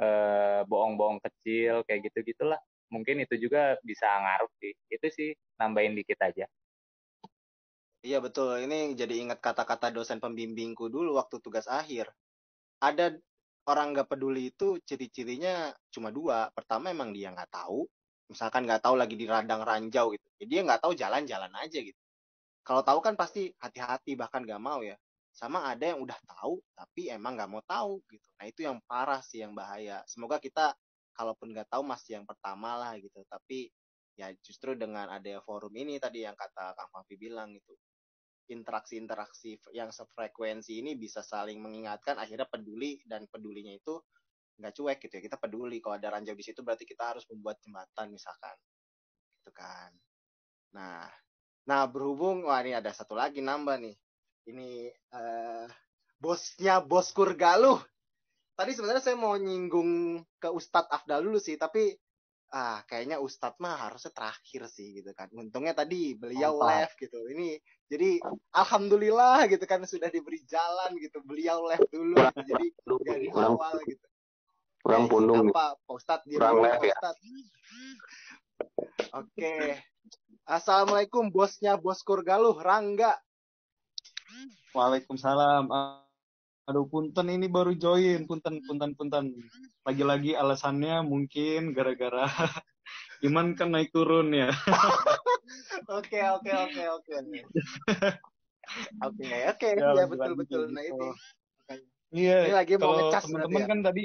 [0.00, 2.60] eh bohong-bohong kecil kayak gitu gitulah
[2.94, 5.28] mungkin itu juga bisa ngaruh sih itu sih
[5.60, 6.46] nambahin dikit aja
[8.02, 12.10] Iya betul, ini jadi ingat kata-kata dosen pembimbingku dulu waktu tugas akhir.
[12.82, 13.14] Ada
[13.70, 16.50] orang nggak peduli itu ciri-cirinya cuma dua.
[16.50, 17.86] Pertama emang dia nggak tahu,
[18.26, 20.26] misalkan nggak tahu lagi di radang ranjau gitu.
[20.42, 22.00] Jadi dia nggak tahu jalan-jalan aja gitu.
[22.66, 24.98] Kalau tahu kan pasti hati-hati bahkan nggak mau ya.
[25.30, 28.28] Sama ada yang udah tahu tapi emang nggak mau tahu gitu.
[28.38, 30.02] Nah itu yang parah sih yang bahaya.
[30.10, 30.74] Semoga kita
[31.12, 33.22] kalaupun nggak tahu masih yang pertama lah gitu.
[33.28, 33.68] Tapi
[34.16, 37.72] ya justru dengan ada forum ini tadi yang kata Kang Fafi bilang gitu
[38.52, 43.96] interaksi-interaksi yang sefrekuensi ini bisa saling mengingatkan akhirnya peduli dan pedulinya itu
[44.60, 45.22] nggak cuek gitu ya.
[45.24, 48.56] Kita peduli kalau ada ranjau di situ berarti kita harus membuat jembatan misalkan
[49.40, 49.90] gitu kan.
[50.76, 51.08] Nah
[51.62, 53.96] nah berhubung wah ini ada satu lagi nambah nih.
[54.50, 55.66] Ini eh,
[56.18, 57.78] bosnya boskur galuh
[58.62, 61.98] tadi sebenarnya saya mau nyinggung ke Ustadz Afdal dulu sih tapi
[62.54, 66.70] ah kayaknya Ustadz mah harusnya terakhir sih gitu kan untungnya tadi beliau Mantap.
[66.70, 67.58] live gitu ini
[67.90, 68.22] jadi
[68.54, 72.40] alhamdulillah gitu kan sudah diberi jalan gitu beliau live dulu gitu.
[72.54, 72.66] jadi
[73.02, 74.06] dari kurang awal gitu
[74.86, 75.54] kurang Eh, pundung nih.
[75.58, 76.96] apa Pak Ustadz di Kurang live ya.
[79.10, 79.54] Oke
[80.46, 83.18] Assalamualaikum bosnya Boskur Galuh Rangga
[84.70, 85.66] Waalaikumsalam.
[86.70, 89.34] Aduh, punten ini baru join, punten, punten, punten.
[89.82, 92.30] Lagi-lagi alasannya mungkin gara-gara
[93.26, 94.50] iman kan naik turun ya.
[95.98, 97.38] oke oke oke oke oke
[99.02, 101.02] oke Ya, ya lagi-lagi betul betul kayak nah gitu.
[101.02, 101.08] ini
[102.12, 103.68] Iya, Ini lagi mau kalau ngecas teman-teman ya?
[103.72, 104.04] kan tadi,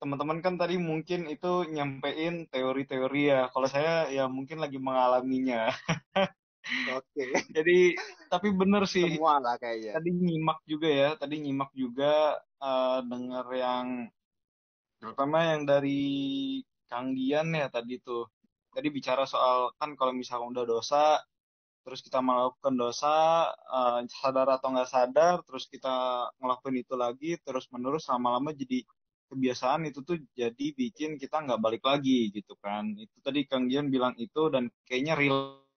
[0.00, 3.40] teman-teman kan tadi mungkin itu nyampein teori-teori ya.
[3.52, 5.68] Kalau saya ya mungkin lagi mengalaminya.
[6.96, 7.78] oke Jadi,
[8.32, 13.46] tapi bener sih, semua lah kayaknya tadi nyimak juga ya, tadi nyimak juga eh, denger
[13.54, 13.86] yang
[14.96, 16.02] terutama yang dari
[16.88, 18.24] Kang Dian ya tadi tuh.
[18.74, 21.04] Tadi bicara soal kan kalau misalnya udah dosa,
[21.86, 27.68] terus kita melakukan dosa, eh, sadar atau nggak sadar, terus kita ngelakuin itu lagi, terus
[27.70, 28.82] menerus lama-lama jadi
[29.28, 32.96] kebiasaan itu tuh jadi bikin kita nggak balik lagi gitu kan.
[32.96, 35.14] Itu tadi Kang Dian bilang itu dan kayaknya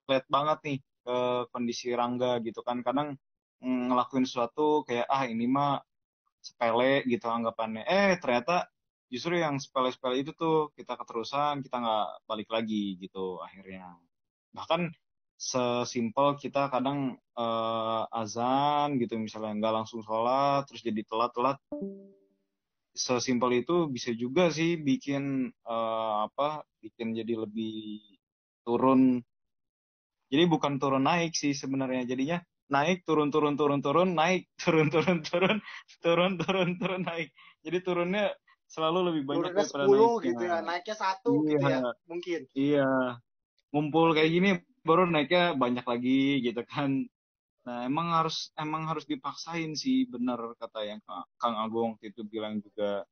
[0.07, 1.17] relate banget nih ke
[1.51, 2.79] kondisi Rangga gitu kan.
[2.81, 3.19] Kadang
[3.59, 5.83] mm, ngelakuin sesuatu kayak ah ini mah
[6.39, 7.83] sepele gitu anggapannya.
[7.83, 8.71] Eh ternyata
[9.11, 13.99] justru yang sepele-sepele itu tuh kita keterusan, kita nggak balik lagi gitu akhirnya.
[14.55, 14.91] Bahkan
[15.37, 21.61] sesimpel kita kadang eh, azan gitu misalnya nggak langsung sholat terus jadi telat-telat
[22.97, 28.01] sesimpel itu bisa juga sih bikin eh, apa bikin jadi lebih
[28.65, 29.21] turun
[30.27, 32.37] jadi bukan turun naik sih sebenarnya jadinya
[32.67, 35.57] naik turun turun turun turun naik turun turun turun
[36.03, 37.31] turun turun turun naik
[37.63, 38.35] jadi turunnya
[38.67, 40.27] selalu lebih banyak Turunnya daripada 10 naiknya.
[40.27, 41.71] gitu ya, naiknya satu gitu Iya.
[41.71, 42.41] ya, mungkin.
[42.51, 42.89] Iya,
[43.71, 44.49] ngumpul kayak gini
[44.83, 47.07] baru naiknya banyak lagi gitu kan.
[47.63, 52.27] Nah emang harus emang harus dipaksain sih bener kata yang Ka- Kang Agung waktu itu
[52.27, 53.07] bilang juga.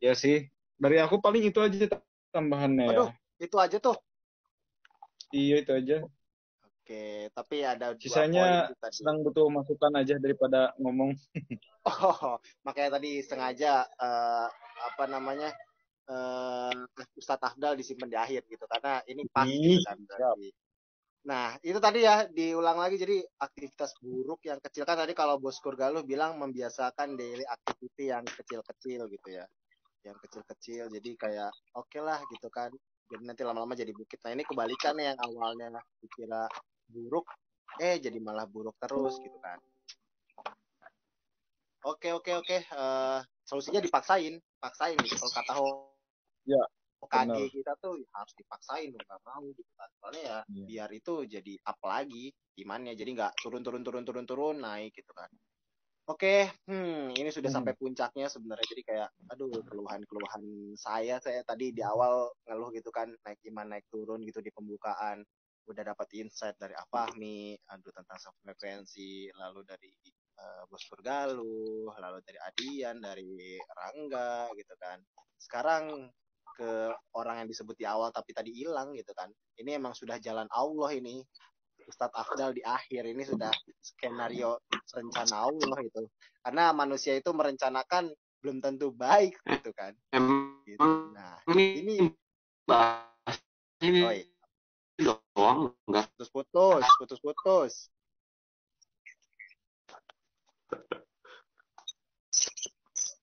[0.00, 0.48] Ya sih,
[0.80, 1.84] dari aku paling itu aja
[2.32, 2.88] tambahannya ya.
[2.88, 3.10] Waduh,
[3.44, 3.96] itu aja tuh.
[5.30, 5.96] Iya itu aja.
[6.66, 11.14] Oke, tapi ada dua Sisanya poin sedang butuh masukan aja daripada ngomong.
[11.80, 14.46] Oh, makanya tadi sengaja eh,
[14.84, 15.48] apa namanya
[16.10, 16.74] eh
[17.16, 20.48] Ustadz Afdal disimpan di akhir gitu karena ini pas Ih, gitu kan berarti.
[21.20, 25.60] Nah, itu tadi ya diulang lagi jadi aktivitas buruk yang kecil kan tadi kalau Bos
[25.60, 29.44] Kurgaluh bilang membiasakan daily activity yang kecil-kecil gitu ya.
[30.00, 32.72] Yang kecil-kecil jadi kayak oke lah gitu kan.
[33.10, 34.22] Jadi nanti lama-lama jadi bukit.
[34.22, 36.46] Nah, ini kebalikan yang awalnya dikira
[36.86, 37.26] buruk
[37.82, 39.58] eh jadi malah buruk terus gitu kan.
[41.80, 45.16] Oke oke oke Eh, solusinya dipaksain, paksain gitu.
[45.18, 45.52] Kalau kata
[46.48, 46.62] Ya,
[47.00, 47.48] Hokage benar.
[47.52, 49.88] kita tuh ya harus dipaksain dong nggak mau gitu kan.
[50.00, 50.64] Soalnya ya Iya.
[50.68, 55.12] biar itu jadi up lagi gimana jadi nggak turun turun turun turun turun naik gitu
[55.16, 55.28] kan.
[56.10, 57.62] Oke, hmm, ini sudah Hmm.
[57.62, 58.66] sampai puncaknya sebenarnya.
[58.66, 63.86] Jadi kayak, aduh, keluhan-keluhan saya, saya tadi di awal ngeluh gitu kan, naik iman, naik
[63.86, 65.22] turun gitu di pembukaan.
[65.70, 69.94] Udah dapat insight dari Afahmi, aduh tentang frekuensi, lalu dari
[70.34, 74.98] eh, Bos Purgaluh, lalu dari Adian, dari Rangga gitu kan.
[75.38, 76.10] Sekarang
[76.58, 79.30] ke orang yang disebut di awal tapi tadi hilang gitu kan.
[79.62, 81.22] Ini emang sudah jalan Allah ini.
[81.90, 83.50] Ustadz Afdal di akhir ini sudah
[83.82, 84.62] skenario
[84.94, 86.06] rencana Allah itu.
[86.40, 89.92] Karena manusia itu merencanakan belum tentu baik gitu kan.
[90.64, 90.78] Gitu.
[91.12, 91.94] Nah, ini ini
[92.64, 93.36] bahas
[93.82, 94.22] ini oi,
[95.02, 97.74] doang enggak putus-putus, putus-putus.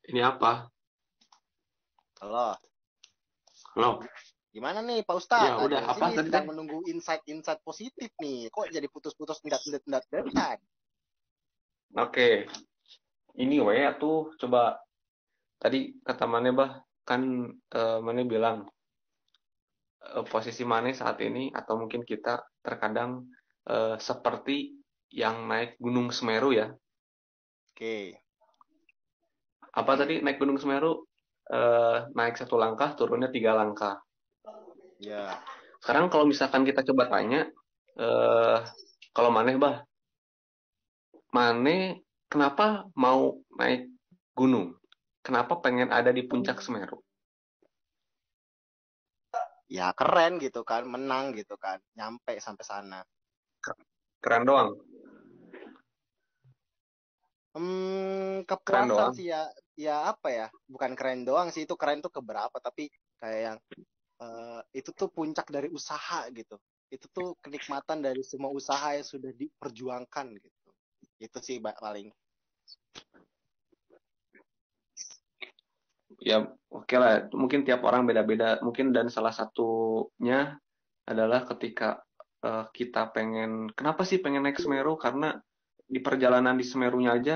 [0.08, 0.72] ini apa?
[2.24, 2.56] Halo,
[3.76, 4.02] Halo.
[4.58, 5.46] Gimana nih Pak Ustadz?
[5.46, 8.50] Ya, udah, Ada apa sini tadi, sedang menunggu insight-insight positif nih.
[8.50, 10.58] Kok jadi putus-putus endat-endat endat
[11.94, 12.50] Oke.
[13.38, 14.82] Ini we tuh coba
[15.62, 18.66] tadi kata Mane bah kan eh, Mane bilang
[20.02, 23.30] eh, posisi Mane saat ini atau mungkin kita terkadang
[23.70, 24.74] eh, seperti
[25.14, 26.74] yang naik Gunung Semeru ya.
[27.78, 28.18] Oke.
[29.78, 31.06] Apa tadi naik Gunung Semeru
[31.46, 34.02] eh, naik satu langkah turunnya tiga langkah.
[34.98, 35.38] Ya.
[35.78, 37.46] Sekarang kalau misalkan kita coba tanya,
[37.98, 38.58] eh,
[39.14, 39.86] kalau Maneh bah,
[41.30, 43.94] Maneh kenapa mau naik
[44.34, 44.74] gunung?
[45.22, 47.04] Kenapa pengen ada di puncak Semeru?
[49.68, 53.00] Ya keren gitu kan, menang gitu kan, nyampe sampai sana.
[54.24, 54.72] Keren doang.
[57.52, 59.12] Hmm, Keren doang.
[59.12, 60.48] sih ya, ya apa ya?
[60.72, 62.88] Bukan keren doang sih, itu keren tuh keberapa, tapi
[63.20, 63.58] kayak yang
[64.22, 66.58] eh, itu tuh puncak dari usaha gitu.
[66.88, 70.70] Itu tuh kenikmatan dari semua usaha yang sudah diperjuangkan gitu.
[71.20, 72.10] Itu sih paling.
[76.24, 77.30] Ya, oke lah.
[77.30, 78.58] Mungkin tiap orang beda-beda.
[78.64, 80.56] Mungkin dan salah satunya
[81.06, 82.02] adalah ketika
[82.42, 84.98] eh, kita pengen, kenapa sih pengen naik Semeru?
[84.98, 85.36] Karena
[85.88, 87.36] di perjalanan di Semerunya aja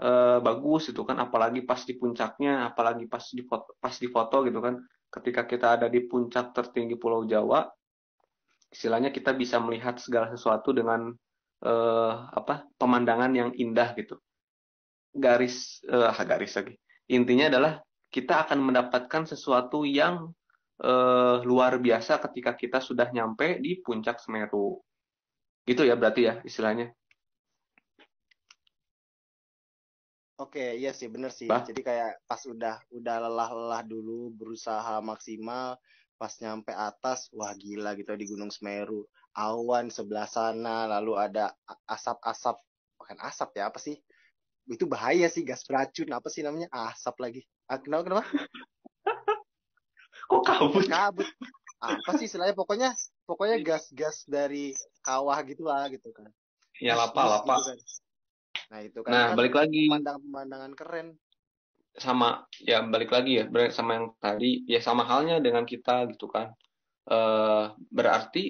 [0.00, 4.36] eh, bagus itu kan, apalagi pas di puncaknya, apalagi pas di foto, pas di foto
[4.46, 4.78] gitu kan.
[5.12, 7.68] Ketika kita ada di puncak tertinggi Pulau Jawa,
[8.72, 11.12] istilahnya kita bisa melihat segala sesuatu dengan
[11.60, 14.16] eh, apa pemandangan yang indah gitu.
[15.12, 16.74] Garis, eh, garis lagi.
[17.12, 17.72] Intinya adalah
[18.08, 20.32] kita akan mendapatkan sesuatu yang
[20.80, 24.80] eh, luar biasa ketika kita sudah nyampe di puncak Semeru.
[25.68, 26.88] Gitu ya berarti ya istilahnya.
[30.42, 31.46] Oke, iya sih, bener sih.
[31.46, 35.78] Bah, Jadi kayak pas udah udah lelah-lelah dulu, berusaha maksimal,
[36.18, 39.06] pas nyampe atas, wah gila gitu di Gunung Semeru.
[39.38, 41.54] Awan sebelah sana, lalu ada
[41.86, 42.58] asap-asap,
[42.98, 44.02] bukan asap ya, apa sih?
[44.66, 46.66] Itu bahaya sih, gas beracun, apa sih namanya?
[46.74, 47.46] Asap lagi.
[47.70, 48.24] Ah, kenapa, kenapa?
[50.26, 50.84] kok kabut?
[50.90, 51.28] Kabut.
[51.78, 52.58] Apa sih istilahnya?
[52.58, 52.90] Pokoknya,
[53.30, 54.74] pokoknya gas-gas dari
[55.06, 56.26] kawah gitu lah, gitu kan.
[56.82, 57.54] Ya Bus-bus lapa, lapa.
[57.54, 57.78] gitu kan.
[58.72, 61.08] Nah, itu kan, Nah, kan balik lagi pemandangan-pemandangan keren.
[61.92, 66.48] sama ya balik lagi ya sama yang tadi ya sama halnya dengan kita gitu kan.
[67.12, 68.44] Eh berarti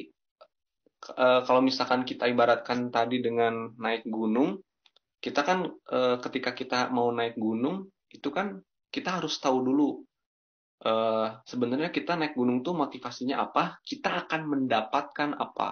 [1.18, 4.62] eh, kalau misalkan kita ibaratkan tadi dengan naik gunung,
[5.24, 5.58] kita kan
[5.96, 8.62] eh, ketika kita mau naik gunung itu kan
[8.94, 9.88] kita harus tahu dulu
[10.86, 15.68] eh, sebenarnya kita naik gunung tuh motivasinya apa, kita akan mendapatkan apa.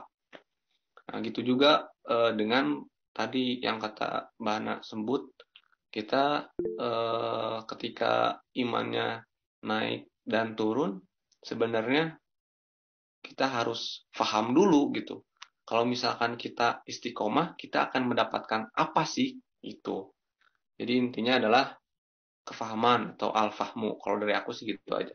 [1.10, 5.22] Nah, gitu juga eh, dengan tadi yang kata Mbak Hana sebut,
[5.90, 9.26] kita eh, ketika imannya
[9.66, 11.02] naik dan turun,
[11.42, 12.14] sebenarnya
[13.20, 15.22] kita harus paham dulu gitu.
[15.66, 20.10] Kalau misalkan kita istiqomah, kita akan mendapatkan apa sih itu.
[20.74, 21.70] Jadi intinya adalah
[22.42, 24.00] kefahaman atau al-fahmu.
[24.02, 25.14] Kalau dari aku sih gitu aja.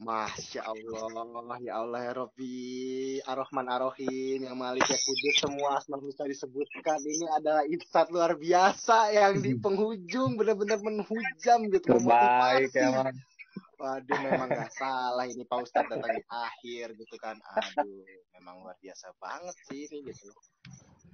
[0.00, 6.24] Masya Allah, ya Allah ya Robbi, Ar-Rahman Ar-Rahim, yang Malik ya Kudus, semua asma bisa
[6.24, 6.96] disebutkan.
[7.04, 12.00] Ini adalah insight luar biasa yang di penghujung benar-benar menghujam gitu.
[12.00, 13.12] Terbaik emang.
[13.80, 17.36] Waduh, memang nggak salah ini Pak Ustadz datang di akhir gitu kan.
[17.60, 18.04] Aduh,
[18.40, 20.32] memang luar biasa banget sih ini gitu.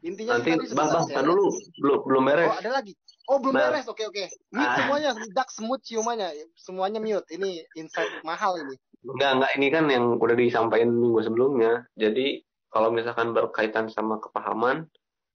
[0.07, 1.47] Intinya Nanti tadi bang tar dulu
[1.83, 2.47] belum belum beres.
[2.49, 2.93] Oh, ada lagi.
[3.27, 3.75] Oh, belum Nah.
[3.75, 3.87] beres.
[3.91, 4.25] Oke, oke.
[4.55, 4.77] Mute Ah.
[4.79, 6.31] semuanya, dak semut ciumannya.
[6.55, 7.27] Semuanya mute.
[7.35, 8.79] Ini insight mahal ini.
[9.03, 11.91] Enggak enggak ini kan yang udah disampaikan minggu sebelumnya.
[11.99, 12.39] Jadi
[12.71, 14.87] kalau misalkan berkaitan sama kepahaman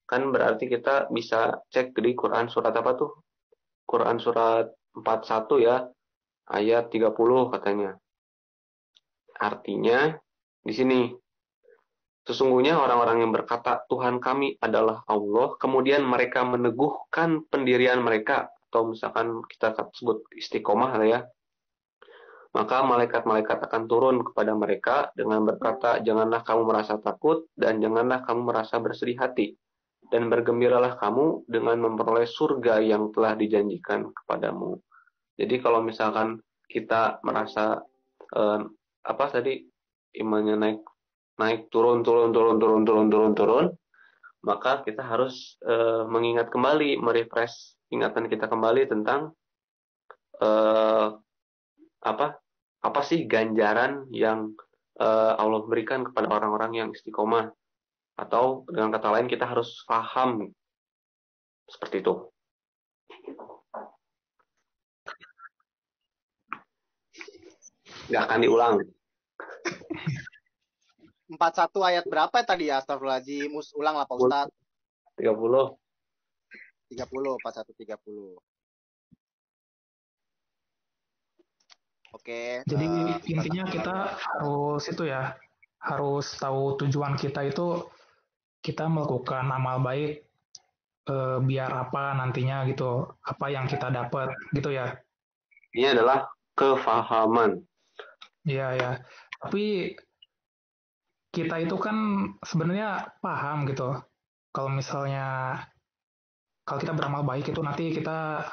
[0.07, 3.11] kan berarti kita bisa cek di Quran surat apa tuh?
[3.87, 5.83] Quran surat 41 ya
[6.47, 7.95] ayat 30 katanya.
[9.35, 10.15] Artinya
[10.61, 10.99] di sini
[12.21, 19.41] Sesungguhnya orang-orang yang berkata Tuhan kami adalah Allah, kemudian mereka meneguhkan pendirian mereka, atau misalkan
[19.49, 21.25] kita sebut istiqomah ya,
[22.51, 28.41] maka malaikat-malaikat akan turun kepada mereka dengan berkata, janganlah kamu merasa takut dan janganlah kamu
[28.43, 29.55] merasa bersedih hati.
[30.11, 34.75] Dan bergembiralah kamu dengan memperoleh surga yang telah dijanjikan kepadamu.
[35.39, 37.79] Jadi kalau misalkan kita merasa
[38.35, 38.59] eh,
[39.07, 39.63] apa tadi
[40.19, 40.79] imannya naik
[41.41, 43.65] naik turun turun turun turun turun turun turun
[44.45, 49.33] maka kita harus eh, mengingat kembali merefresh ingatan kita kembali tentang
[50.41, 51.07] eh,
[52.01, 52.41] apa
[52.81, 54.53] apa sih ganjaran yang
[54.97, 57.53] eh, Allah berikan kepada orang-orang yang istiqomah.
[58.17, 60.49] Atau dengan kata lain kita harus paham
[61.69, 62.13] seperti itu.
[68.09, 68.75] Nggak akan diulang
[71.31, 72.75] 41 ayat berapa ya tadi ya?
[72.83, 73.55] Astagfirullahaladzim.
[73.79, 74.51] Ulang lah Pak Ustadz.
[75.15, 75.79] 30
[76.91, 78.35] 30, 41, 30.
[82.11, 82.59] Oke.
[82.67, 85.39] Jadi eh, intinya kita harus itu ya,
[85.79, 87.87] harus tahu tujuan kita itu
[88.59, 90.27] kita melakukan amal baik
[91.07, 94.99] eh, biar apa nantinya gitu, apa yang kita dapat gitu ya.
[95.71, 96.27] ini adalah
[96.59, 97.63] kefahaman
[98.43, 98.91] Iya ya.
[99.41, 99.95] Tapi
[101.31, 103.95] kita itu kan sebenarnya paham gitu.
[104.51, 105.57] Kalau misalnya
[106.67, 108.43] kalau kita beramal baik itu nanti kita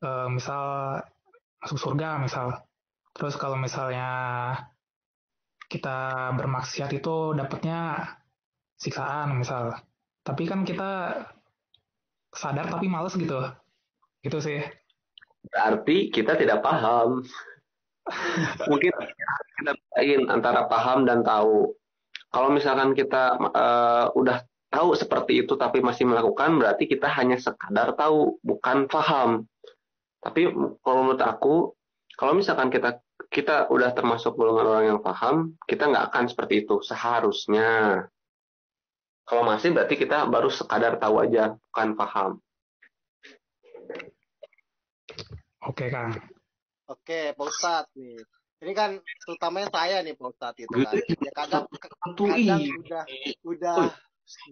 [0.00, 0.64] eh, misal
[1.60, 2.64] masuk surga misal.
[3.12, 4.08] Terus kalau misalnya
[5.68, 8.08] kita bermaksiat itu dapatnya
[8.80, 9.76] siksaan misal.
[10.24, 11.22] Tapi kan kita
[12.32, 13.38] sadar tapi males gitu.
[14.24, 14.60] Gitu sih.
[15.42, 17.18] berarti kita tidak paham
[18.70, 18.94] mungkin
[19.58, 21.74] kita bedain antara paham dan tahu
[22.32, 24.42] kalau misalkan kita eh, udah
[24.72, 29.44] tahu seperti itu tapi masih melakukan berarti kita hanya sekadar tahu bukan paham
[30.24, 30.48] tapi
[30.80, 31.54] kalau menurut aku
[32.16, 36.80] kalau misalkan kita kita udah termasuk golongan orang yang paham kita nggak akan seperti itu
[36.80, 38.02] seharusnya
[39.28, 42.32] kalau masih berarti kita baru sekadar tahu aja bukan paham
[45.62, 46.10] Oke, Kang.
[46.90, 48.18] Oke, Pak Ustadz nih.
[48.62, 48.94] Ini kan
[49.26, 50.94] terutamanya saya nih Pak Ustadz itu kan.
[51.18, 53.02] Ya kadang kadang udah
[53.42, 53.78] udah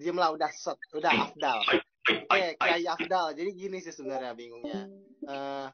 [0.02, 1.62] diem lah udah set, udah afdal.
[2.10, 3.38] Oke, Kiai Afdal.
[3.38, 4.90] Jadi gini sih sebenarnya bingungnya.
[5.30, 5.66] Eh,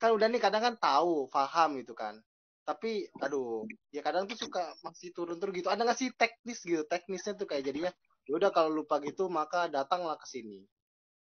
[0.00, 2.16] kan udah nih kadang kan tahu, paham gitu kan.
[2.64, 5.68] Tapi aduh, ya kadang tuh suka masih turun-turun gitu.
[5.68, 6.88] Ada nggak sih teknis gitu?
[6.88, 7.92] Teknisnya tuh kayak jadinya
[8.24, 10.64] ya udah kalau lupa gitu maka datanglah ke sini.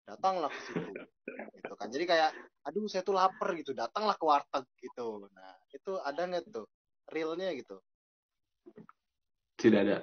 [0.07, 0.91] Datanglah ke situ.
[1.51, 1.91] Gitu kan.
[1.91, 2.31] Jadi kayak
[2.63, 5.27] aduh saya tuh lapar gitu, datanglah ke warteg gitu.
[5.33, 6.67] Nah, itu ada nggak tuh
[7.09, 7.79] realnya gitu?
[9.57, 9.97] tidak ada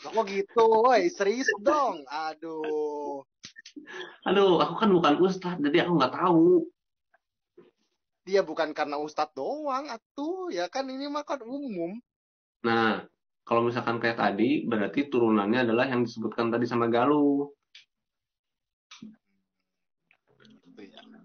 [0.00, 2.08] Kok gitu, woi serius dong.
[2.08, 3.20] Aduh,
[4.24, 6.64] Aduh, aku kan bukan ustadz, jadi aku nggak tahu.
[8.24, 11.98] dia bukan karena ustadz doang, atuh ya kan ini mah kan umum.
[12.62, 13.02] Nah,
[13.42, 17.50] kalau misalkan kayak tadi, berarti turunannya adalah yang disebutkan tadi sama Galuh.
[19.02, 19.16] Ya.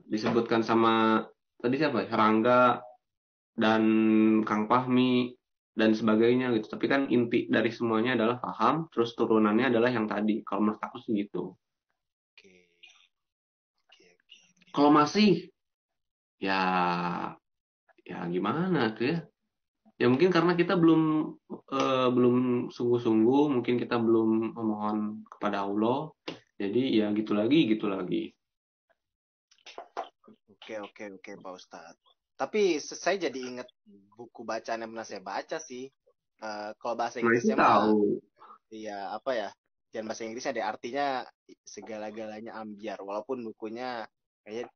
[0.09, 1.27] Disebutkan sama
[1.61, 2.07] tadi siapa?
[2.07, 2.15] ya?
[2.15, 2.81] Rangga
[3.55, 3.83] dan
[4.43, 5.35] Kang Fahmi.
[5.75, 6.71] dan sebagainya gitu.
[6.71, 10.39] Tapi kan inti dari semuanya adalah paham, terus turunannya adalah yang tadi.
[10.47, 11.51] Kalau menurut aku sih gitu.
[12.31, 12.71] Oke.
[13.91, 14.39] Oke, oke.
[14.71, 15.51] Kalau masih
[16.39, 16.63] ya
[18.07, 19.19] ya gimana tuh ya?
[19.95, 22.35] Ya mungkin karena kita belum eh, belum
[22.71, 26.11] sungguh-sungguh, mungkin kita belum memohon kepada Allah.
[26.55, 28.31] Jadi ya gitu lagi, gitu lagi.
[30.55, 32.14] Oke, oke, oke, Pak Ustadz.
[32.35, 33.67] Tapi saya jadi ingat
[34.15, 35.87] buku bacaan yang pernah saya baca sih.
[36.43, 38.19] Eh, kalau bahasa Nah Inggrisnya mah, tahu.
[38.75, 39.49] iya apa ya?
[39.95, 40.65] Jangan bahasa Inggrisnya deh.
[40.67, 41.07] Artinya
[41.63, 42.99] segala-galanya ambiar.
[42.99, 44.03] Walaupun bukunya
[44.43, 44.67] kayak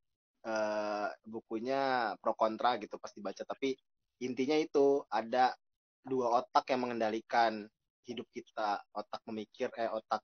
[0.48, 3.44] eh, bukunya pro kontra gitu pas dibaca.
[3.44, 3.76] Tapi
[4.24, 5.52] intinya itu ada
[6.00, 7.68] dua otak yang mengendalikan
[8.08, 8.80] hidup kita.
[8.96, 10.24] Otak memikir, eh otak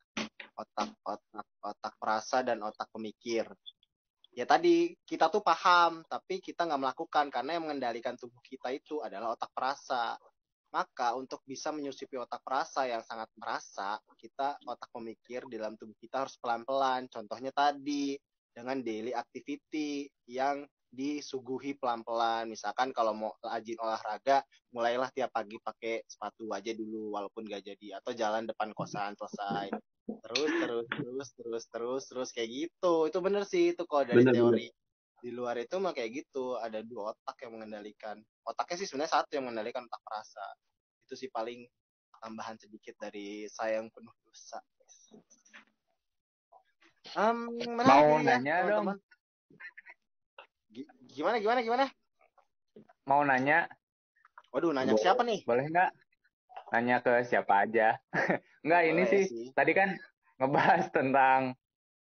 [0.56, 3.44] otak otak otak perasa dan otak pemikir
[4.36, 9.00] ya tadi kita tuh paham tapi kita nggak melakukan karena yang mengendalikan tubuh kita itu
[9.00, 10.20] adalah otak perasa.
[10.76, 15.96] Maka untuk bisa menyusupi otak perasa yang sangat merasa kita otak pemikir di dalam tubuh
[15.96, 17.08] kita harus pelan-pelan.
[17.08, 18.20] Contohnya tadi
[18.52, 22.52] dengan daily activity yang disuguhi pelan-pelan.
[22.52, 24.44] Misalkan kalau mau rajin olahraga
[24.76, 29.95] mulailah tiap pagi pakai sepatu aja dulu walaupun gak jadi atau jalan depan kosan selesai
[30.06, 33.10] terus terus terus terus terus terus kayak gitu.
[33.10, 34.42] Itu bener sih itu kalau dari Bener, bener.
[34.42, 34.68] teori
[35.26, 36.58] di luar itu mah kayak gitu.
[36.58, 38.22] Ada dua otak yang mengendalikan.
[38.46, 40.46] Otaknya sih sebenarnya satu yang mengendalikan otak perasa.
[41.06, 41.66] Itu sih paling
[42.22, 44.62] tambahan sedikit dari saya yang penuh dosa.
[47.56, 48.86] Menarik Mau ya, nanya dong.
[50.74, 51.86] Gi- gimana gimana gimana?
[53.06, 53.70] Mau nanya,
[54.50, 55.46] waduh nanya ke siapa nih?
[55.46, 55.90] Boleh nggak?
[56.74, 57.98] Nanya ke siapa aja.
[58.66, 59.46] Nggak, ini sih, sih.
[59.54, 59.94] tadi kan
[60.42, 61.54] ngebahas tentang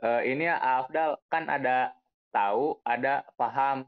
[0.06, 1.96] eh, ini ya, Afdal, kan ada
[2.30, 3.86] tahu, ada paham.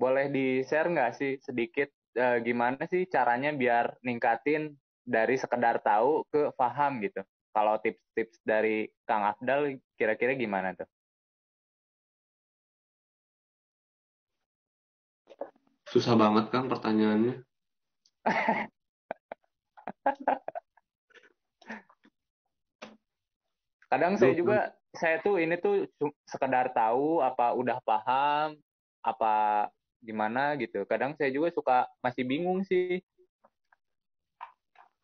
[0.00, 6.52] Boleh di-share nggak sih sedikit eh, gimana sih caranya biar ningkatin dari sekedar tahu ke
[6.56, 7.24] paham gitu?
[7.50, 10.86] Kalau tips-tips dari Kang Afdal kira-kira gimana tuh?
[15.90, 17.42] Susah banget kan pertanyaannya.
[23.90, 25.86] Kadang saya juga saya tuh ini tuh
[26.26, 28.54] sekedar tahu apa udah paham
[29.02, 29.66] apa
[29.98, 30.86] gimana gitu.
[30.86, 33.02] Kadang saya juga suka masih bingung sih.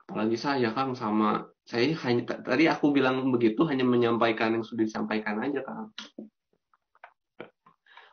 [0.06, 5.42] apalagi saya Kang sama saya hanya tadi aku bilang begitu hanya menyampaikan yang sudah disampaikan
[5.42, 5.90] aja Kang.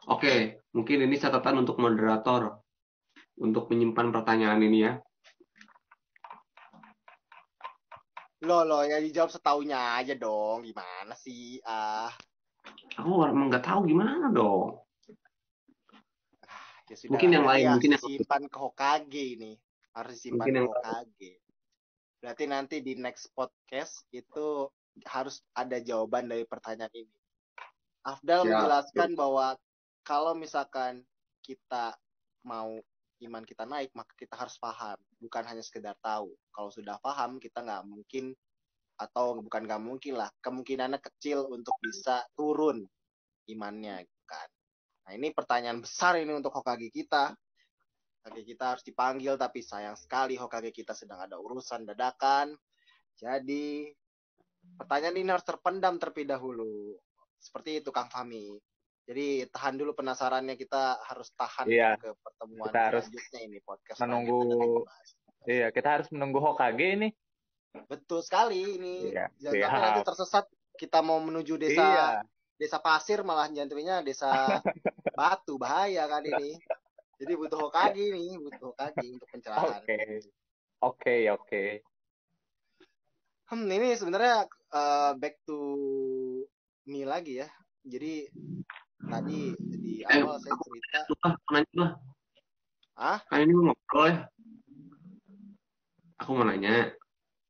[0.10, 2.60] Oke, mungkin ini catatan untuk moderator
[3.40, 5.00] untuk menyimpan pertanyaan ini ya.
[8.44, 10.68] Loh, loh, ya dijawab setaunya aja dong.
[10.68, 11.64] Gimana sih?
[11.64, 12.12] Ah,
[13.00, 14.80] Aku emang nggak tahu gimana dong.
[16.92, 17.12] ya sudah.
[17.16, 19.52] Mungkin yang lain, ya mungkin yang simpan ke Hokage ini.
[19.96, 20.68] Harus disimpan Mungkin ke yang.
[20.70, 21.32] Hokage.
[22.24, 24.68] Berarti nanti di next podcast itu
[25.08, 27.16] harus ada jawaban dari pertanyaan ini.
[28.04, 29.56] Afdal Ya, menjelaskan bahwa
[30.04, 31.08] kalau misalkan
[31.40, 31.96] kita
[32.44, 32.76] mau
[33.30, 36.32] iman kita naik, maka kita harus paham, bukan hanya sekedar tahu.
[36.52, 38.36] Kalau sudah paham, kita nggak mungkin
[39.00, 42.86] atau bukan nggak mungkin lah, kemungkinannya kecil untuk bisa turun
[43.50, 44.50] imannya, kan?
[45.04, 47.36] Nah ini pertanyaan besar ini untuk Hokage kita.
[48.24, 52.56] Hokage kita harus dipanggil, tapi sayang sekali Hokage kita sedang ada urusan dadakan.
[53.20, 53.92] Jadi
[54.80, 56.96] pertanyaan ini harus terpendam terlebih dahulu.
[57.36, 58.56] Seperti itu Kang Fahmi.
[59.04, 62.00] Jadi tahan dulu penasarannya kita harus tahan Iya.
[62.00, 65.10] ke pertemuan Kita harus selanjutnya ini podcast menunggu- dibahas.
[65.44, 67.10] Iya, kita harus menunggu Hokage ini.
[67.86, 69.12] Betul sekali ini.
[69.12, 72.08] Iya, Jangan sampai nanti tersesat kita mau menuju desa Iya.
[72.56, 74.30] desa pasir malah jantungnya desa
[75.20, 76.56] batu bahaya kan ini.
[77.20, 79.84] Jadi butuh Hokage nih, butuh Hokage untuk pencerahan.
[79.84, 80.00] Oke.
[80.80, 81.64] Oke, oke.
[83.46, 85.60] Hmm, ini sebenarnya eh, back to
[86.86, 87.52] me lagi ya.
[87.84, 88.32] Jadi
[89.08, 91.92] tadi di Eh, awal saya cerita, Lah, mau nanya lah.
[93.00, 94.18] ah, Kan ini mau ngobrol ya.
[96.20, 96.92] Aku mau nanya.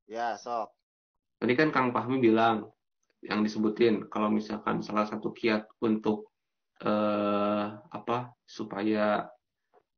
[0.06, 0.70] ya sok.
[1.42, 2.70] Tadi kan Kang Fahmi bilang
[3.24, 6.30] yang disebutin kalau misalkan salah satu kiat untuk
[6.84, 9.26] eh, apa supaya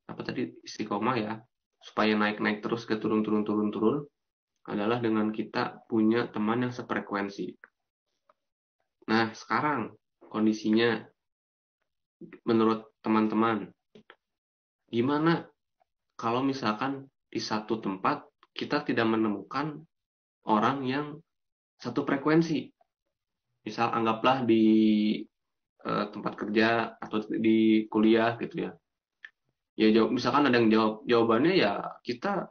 [0.06, 1.34] apa tadi istiqomah ya
[1.82, 4.06] supaya naik-naik terus ke turun-turun-turun-turun
[4.66, 7.54] adalah dengan kita punya teman yang sefrekuensi.
[9.06, 9.94] Nah, sekarang
[10.26, 11.06] kondisinya
[12.46, 13.70] menurut teman-teman
[14.90, 15.50] gimana
[16.16, 18.24] kalau misalkan di satu tempat
[18.56, 19.84] kita tidak menemukan
[20.48, 21.06] orang yang
[21.76, 22.72] satu frekuensi.
[23.68, 24.64] Misal anggaplah di
[25.84, 28.72] eh, tempat kerja atau di kuliah gitu ya.
[29.76, 32.48] Ya jawab misalkan ada yang jawab jawabannya ya kita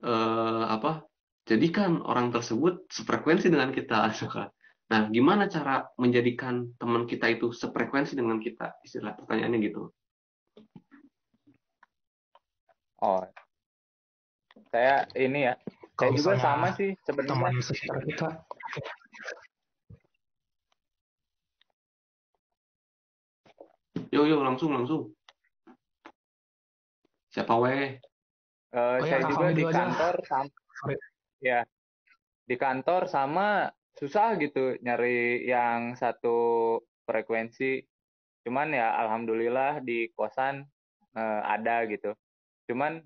[0.00, 1.04] eh, apa
[1.44, 4.48] jadikan orang tersebut sefrekuensi dengan kita misalkan.
[4.84, 8.76] Nah, gimana cara menjadikan teman kita itu sefrekuensi dengan kita?
[8.84, 9.88] Istilah pertanyaannya gitu.
[13.00, 13.20] Oh,
[14.72, 17.32] saya ini ya, saya Kalau juga misalnya sama sih sebenarnya.
[17.36, 18.28] teman sekitar kita,
[24.14, 25.10] Yo yo langsung langsung.
[27.34, 27.98] Siapa weh?
[28.74, 29.74] Eh, oh ya saya Kak juga di aja.
[29.74, 30.50] kantor sama
[31.42, 31.60] ya
[32.46, 33.46] di kantor sama
[33.98, 37.82] susah gitu nyari yang satu frekuensi.
[38.44, 40.66] Cuman ya alhamdulillah di kosan
[41.16, 42.12] eh, ada gitu.
[42.70, 43.02] Cuman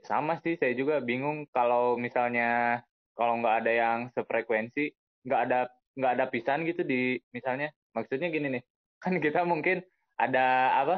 [0.00, 2.80] sama sih saya juga bingung kalau misalnya
[3.12, 4.88] kalau nggak ada yang sefrekuensi,
[5.28, 5.60] nggak ada
[5.94, 8.62] nggak ada pisan gitu di misalnya maksudnya gini nih
[9.02, 9.80] kan kita mungkin
[10.18, 10.96] ada apa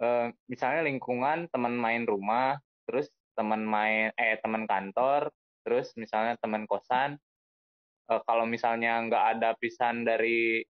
[0.00, 2.56] eh, misalnya lingkungan teman main rumah
[2.88, 5.28] terus teman main eh teman kantor
[5.64, 7.16] terus misalnya teman kosan
[8.10, 10.60] Eh, kalau misalnya nggak ada pisan dari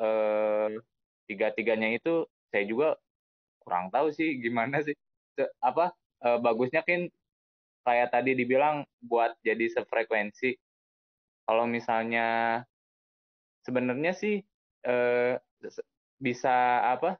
[0.00, 0.68] eh,
[1.28, 2.88] tiga-tiganya itu saya juga
[3.62, 4.96] kurang tahu sih gimana sih.
[5.62, 5.92] Apa
[6.24, 7.08] eh, bagusnya kan
[7.86, 10.56] kayak tadi dibilang buat jadi sefrekuensi.
[11.46, 12.22] Kalau misalnya
[13.64, 14.34] sebenarnya sih
[15.74, 15.86] se-
[16.20, 16.50] bisa
[16.94, 17.18] apa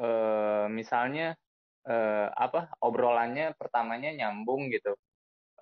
[0.00, 1.34] eh, misalnya
[1.88, 4.94] eh, apa obrolannya pertamanya nyambung gitu.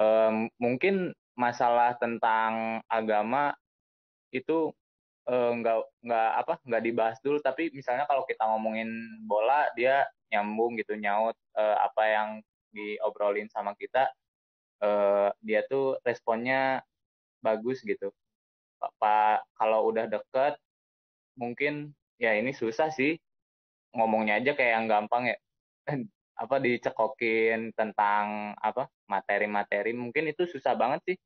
[0.01, 3.55] Em, mungkin masalah tentang agama
[4.33, 4.73] itu
[5.29, 7.39] eh, nggak nggak apa nggak dibahas dulu.
[7.45, 8.89] Tapi misalnya kalau kita ngomongin
[9.29, 12.31] bola dia nyambung gitu nyaut eh, apa yang
[12.75, 14.11] diobrolin sama kita
[14.83, 16.83] eh, dia tuh responnya
[17.45, 18.11] bagus gitu.
[18.81, 20.59] Apa kalau udah deket
[21.37, 23.21] mungkin ya ini susah sih
[23.93, 25.37] ngomongnya aja kayak yang gampang ya
[26.37, 29.97] apa dicekokin tentang apa materi-materi.
[29.97, 31.17] Mungkin itu susah banget sih.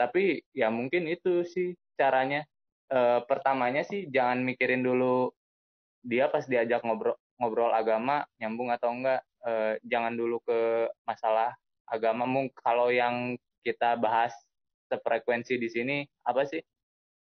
[0.00, 2.44] Tapi ya mungkin itu sih caranya.
[2.90, 5.30] Eh, pertamanya sih jangan mikirin dulu
[6.02, 9.20] dia pas diajak ngobrol ngobrol agama nyambung atau enggak.
[9.44, 11.52] Eh, jangan dulu ke masalah
[11.86, 12.24] agama.
[12.24, 14.32] Mungkin kalau yang kita bahas
[14.88, 16.60] sefrekuensi di sini apa sih?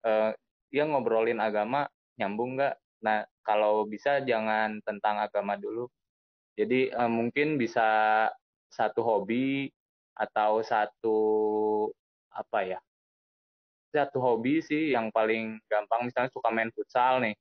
[0.05, 0.31] Eh,
[0.75, 1.87] dia ngobrolin agama
[2.19, 2.75] nyambung enggak?
[3.07, 5.87] Nah kalau bisa jangan tentang agama dulu
[6.55, 7.87] jadi eh, mungkin bisa
[8.71, 9.71] satu hobi
[10.15, 11.19] atau satu
[12.31, 12.79] apa ya
[13.95, 16.11] satu hobi sih yang paling gampang.
[16.11, 17.39] Misalnya suka main futsal nih.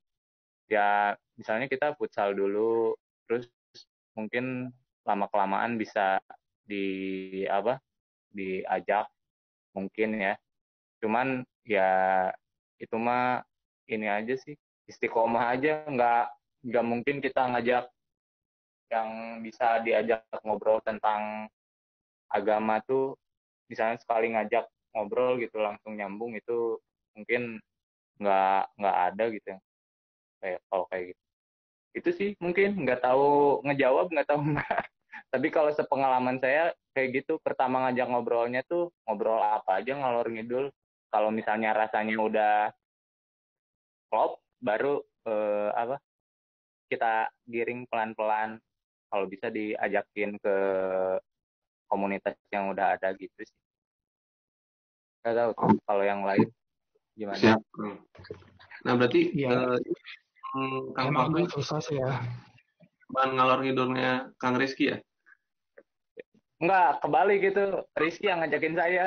[0.70, 2.94] Ya misalnya kita futsal dulu
[3.26, 3.50] terus
[4.14, 4.70] mungkin
[5.02, 6.22] lama kelamaan bisa
[6.62, 7.82] di apa
[8.30, 9.10] diajak
[9.74, 10.34] mungkin ya.
[11.02, 12.30] Cuman ya
[12.78, 13.42] itu mah
[13.90, 14.54] ini aja sih
[14.86, 15.82] istiqomah aja.
[15.90, 16.30] Nggak
[16.64, 17.90] nggak mungkin kita ngajak
[18.92, 21.48] yang bisa diajak ngobrol tentang
[22.30, 23.16] agama tuh
[23.70, 26.78] misalnya sekali ngajak ngobrol gitu langsung nyambung itu
[27.14, 27.58] mungkin
[28.18, 29.58] nggak nggak ada gitu ya
[30.44, 31.22] kayak kalau kayak gitu.
[31.94, 34.82] Itu sih mungkin nggak tahu ngejawab nggak tahu nggak.
[35.32, 40.68] Tapi kalau sepengalaman saya kayak gitu pertama ngajak ngobrolnya tuh ngobrol apa aja ngalor ngidul.
[41.08, 42.54] Kalau misalnya rasanya udah
[44.10, 45.96] klop baru eh, apa
[46.92, 48.60] kita giring pelan-pelan
[49.14, 50.54] kalau bisa diajakin ke
[51.86, 53.58] komunitas yang udah ada gitu sih
[55.22, 55.50] nggak tahu
[55.86, 56.50] kalau yang lain
[57.14, 57.62] gimana Siap.
[58.84, 59.48] Nah, berarti Iya.
[59.54, 59.78] eh,
[60.52, 62.10] hmm, Kang emang Fahmi agak susah sih ya.
[63.14, 64.98] bahan ngalor ngidulnya Kang Rizky ya?
[66.58, 67.64] Enggak, kebalik gitu.
[67.94, 69.06] Rizky yang ngajakin saya.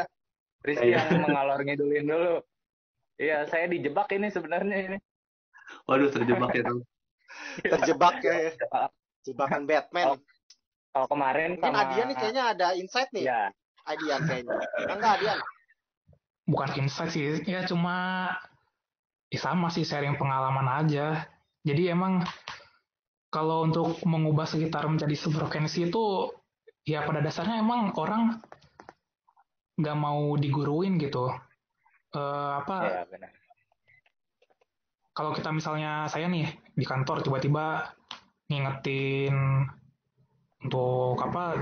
[0.64, 1.03] Rizky Iya.
[1.03, 2.36] yang mengalor ngidulin dulu.
[3.20, 4.97] Iya, saya dijebak ini sebenarnya ini.
[5.86, 6.80] Waduh, terjebak ya, Kang.
[7.76, 8.55] Terjebak ya.
[9.28, 10.16] Jebakan Batman.
[10.96, 13.24] Kalau kemarin Mungkin sama Adian nih kayaknya ada insight nih.
[13.28, 13.42] Iya,
[13.86, 14.56] Adian kayaknya.
[14.88, 15.40] Enggak Adian.
[16.48, 18.32] Bukan insight sih, ya cuma
[19.28, 21.28] ya sama sih sharing pengalaman aja.
[21.68, 22.24] Jadi emang
[23.28, 26.32] kalau untuk mengubah sekitar menjadi sefrekuensi itu
[26.88, 28.40] ya pada dasarnya emang orang
[29.76, 31.28] nggak mau diguruin gitu.
[32.16, 33.32] Eh, apa iya benar.
[35.12, 37.92] kalau kita misalnya saya nih di kantor tiba-tiba
[38.48, 39.36] ngingetin
[40.64, 41.56] untuk apa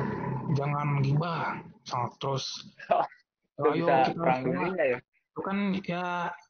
[0.53, 1.59] jangan gibah.
[2.21, 2.45] Terus
[3.55, 4.97] Itu ayo kita perang harus dunia ya.
[5.35, 6.05] itu kan ya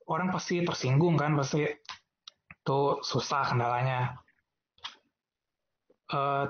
[0.10, 1.66] orang pasti tersinggung kan pasti
[2.50, 4.18] itu susah kendalanya.
[6.10, 6.46] Eh,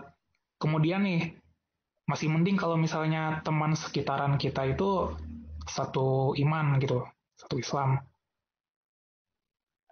[0.59, 1.36] kemudian nih
[2.07, 5.15] masih mending kalau misalnya teman sekitaran kita itu
[5.67, 7.03] satu iman gitu
[7.36, 7.99] satu Islam.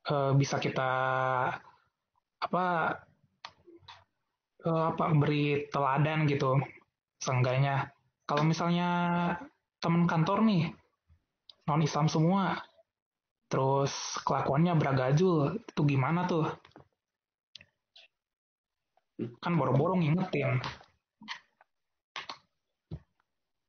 [0.08, 0.92] Eh, bisa kita
[2.44, 2.66] apa
[4.64, 6.60] eh, apa beri teladan gitu
[7.20, 7.92] seenggaknya.
[8.24, 8.90] Kalau misalnya
[9.84, 10.72] teman kantor nih
[11.68, 12.60] non Islam semua
[13.52, 13.94] terus
[14.26, 16.48] kelakuannya beragajul itu gimana tuh?
[19.40, 20.58] Kan boro-boro ngingetin.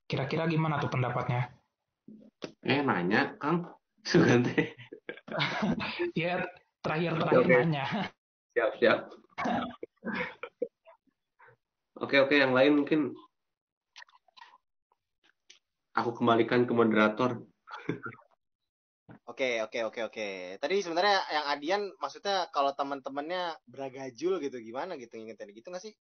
[0.08, 1.52] Kira-kira gimana tuh pendapatnya?
[2.64, 3.68] Eh nanya kang.
[4.08, 4.76] Sugante
[6.18, 6.44] ya
[6.84, 7.84] terakhir-terakhir nanya.
[8.52, 8.98] Siap siap
[11.98, 13.00] oke oke yang lain mungkin
[15.94, 17.42] aku kembalikan ke moderator
[19.24, 20.28] Oke, oke, oke, oke.
[20.60, 25.94] Tadi sebenarnya yang Adian maksudnya kalau teman-temannya beragajul gitu gimana gitu ngingetin gitu nggak sih?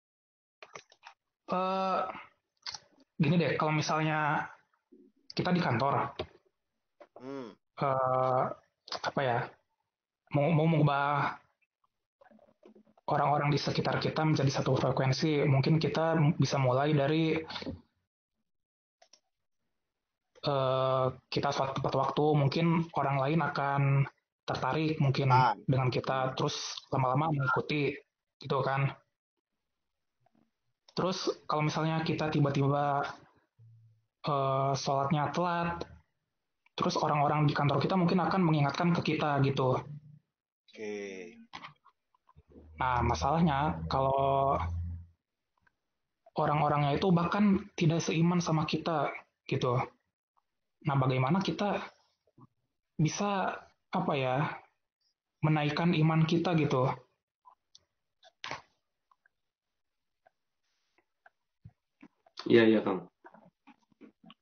[1.53, 2.01] eh
[3.19, 4.49] gini deh kalau misalnya
[5.35, 6.15] kita di kantor
[7.19, 7.55] Hmm.
[7.83, 8.45] eh
[9.03, 9.39] apa ya
[10.35, 11.42] mau mau mengubah
[13.11, 17.35] orang-orang di sekitar kita menjadi satu frekuensi mungkin kita bisa mulai dari
[20.43, 22.67] eh kita suatu tempat waktu mungkin
[22.99, 23.83] orang lain akan
[24.43, 25.55] tertarik mungkin Ah.
[25.71, 27.95] dengan kita terus lama-lama mengikuti
[28.43, 28.91] gitu kan
[30.99, 33.07] terus kalau misalnya kita tiba-tiba
[34.27, 35.87] eh sholatnya telat
[36.75, 39.79] terus orang-orang di kantor kita mungkin akan mengingatkan ke kita gitu
[40.73, 41.22] Oke.
[42.81, 44.57] Nah, masalahnya kalau
[46.39, 49.13] orang-orangnya itu bahkan tidak seiman sama kita
[49.51, 49.77] gitu.
[50.89, 51.83] Nah, bagaimana kita
[52.97, 53.57] bisa
[53.93, 54.37] apa ya
[55.45, 56.89] menaikkan iman kita gitu?
[62.51, 63.07] iya iya kang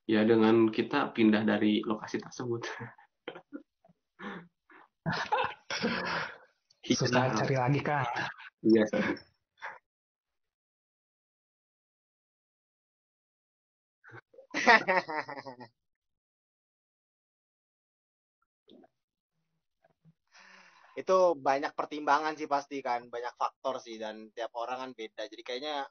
[0.08, 2.64] ya dengan kita pindah dari lokasi tersebut
[6.90, 7.38] Susah Hijrah.
[7.38, 8.04] cari lagi kan?
[8.66, 8.84] iya
[21.00, 25.22] itu banyak pertimbangan sih pasti kan, banyak faktor sih dan tiap orang kan beda.
[25.30, 25.86] Jadi kayaknya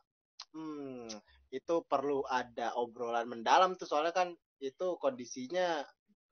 [0.54, 1.08] hmm
[1.50, 4.30] itu perlu ada obrolan mendalam tuh soalnya kan
[4.62, 5.82] itu kondisinya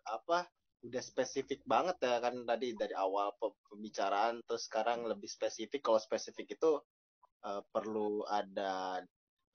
[0.06, 0.46] apa
[0.86, 5.82] udah spesifik banget ya kan tadi dari awal pe- pembicaraan terus sekarang lebih spesifik.
[5.86, 6.72] Kalau spesifik itu
[7.48, 9.02] eh, perlu ada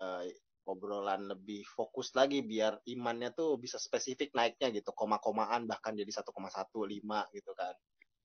[0.03, 0.25] eh,
[0.73, 7.27] obrolan lebih fokus lagi biar imannya tuh bisa spesifik naiknya gitu, koma-komaan bahkan jadi 1,15
[7.35, 7.75] gitu kan.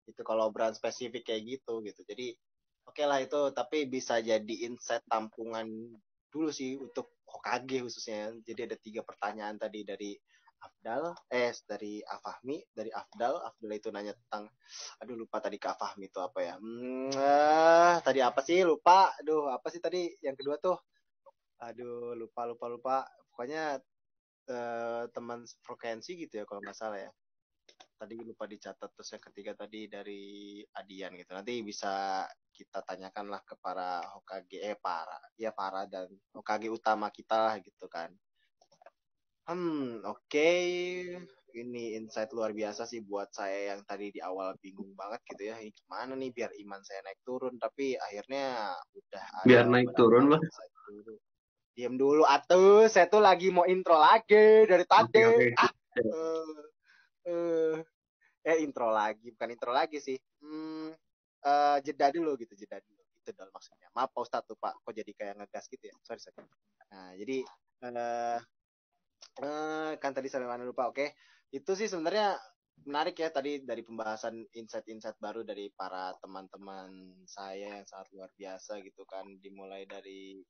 [0.09, 2.01] Itu kalau obrolan spesifik kayak gitu gitu.
[2.05, 2.33] Jadi
[2.89, 5.67] oke lah itu tapi bisa jadi insight tampungan
[6.33, 8.31] dulu sih untuk Hokage khususnya.
[8.47, 10.11] Jadi ada tiga pertanyaan tadi dari
[10.57, 14.49] Afdal eh dari Afahmi dari Afdal Afdal itu nanya tentang
[14.97, 16.55] aduh lupa tadi ke Afahmi itu apa ya?
[16.57, 18.65] Hmm, eh, tadi apa sih?
[18.65, 19.13] Lupa.
[19.21, 20.77] Aduh apa sih tadi yang kedua tuh?
[21.61, 22.95] Aduh lupa lupa lupa.
[23.29, 23.77] Pokoknya
[24.49, 27.11] eh, teman frekuensi gitu ya kalau nggak salah ya.
[27.97, 31.33] Tadi lupa dicatat terus yang ketiga tadi dari Adian gitu.
[31.33, 37.13] Nanti bisa kita tanyakan lah ke para Hokage eh para ya para dan Hokage utama
[37.13, 38.09] kita lah gitu kan
[39.47, 40.51] hmm oke
[41.57, 45.55] ini insight luar biasa sih buat saya yang tadi di awal bingung banget gitu ya
[45.57, 50.29] ini gimana nih biar iman saya naik turun tapi akhirnya udah ada Biar naik turun,
[50.29, 50.43] Bang.
[50.87, 51.15] dulu.
[51.77, 55.21] Diam dulu atuh, saya tuh lagi mau intro lagi dari tadi.
[55.21, 55.45] Oke, oke.
[55.61, 56.61] Ah, eh,
[57.29, 57.75] eh,
[58.49, 60.17] eh intro lagi, bukan intro lagi sih.
[60.41, 60.89] Hmm,
[61.45, 63.01] eh, jeda dulu gitu, jeda dulu.
[63.21, 63.93] Itu dong maksudnya.
[63.93, 65.95] Maaf Pak Ustadz tuh Pak, kok jadi kayak ngegas gitu ya.
[66.01, 66.49] Sorry, sorry.
[66.89, 67.45] Nah, jadi
[67.77, 68.39] eh
[69.43, 70.89] eh, kan tadi sampai mana lupa.
[70.89, 71.17] Oke.
[71.51, 72.35] Itu sih sebenarnya
[72.85, 78.83] menarik ya tadi dari pembahasan insight-insight baru dari para teman-teman saya yang sangat luar biasa
[78.83, 79.25] gitu kan.
[79.41, 80.41] Dimulai dari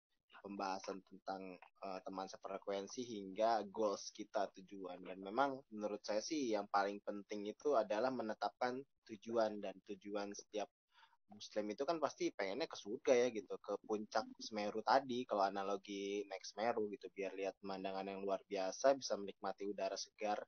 [0.42, 6.70] pembahasan tentang eh, teman sefrekuensi hingga goals kita tujuan dan memang menurut saya sih yang
[6.70, 10.70] paling penting itu adalah menetapkan tujuan dan tujuan setiap
[11.32, 13.56] muslim itu kan pasti pengennya ke surga ya gitu.
[13.60, 17.08] Ke puncak Semeru tadi kalau analogi naik Semeru gitu.
[17.12, 20.40] Biar lihat pemandangan yang luar biasa bisa menikmati udara segar.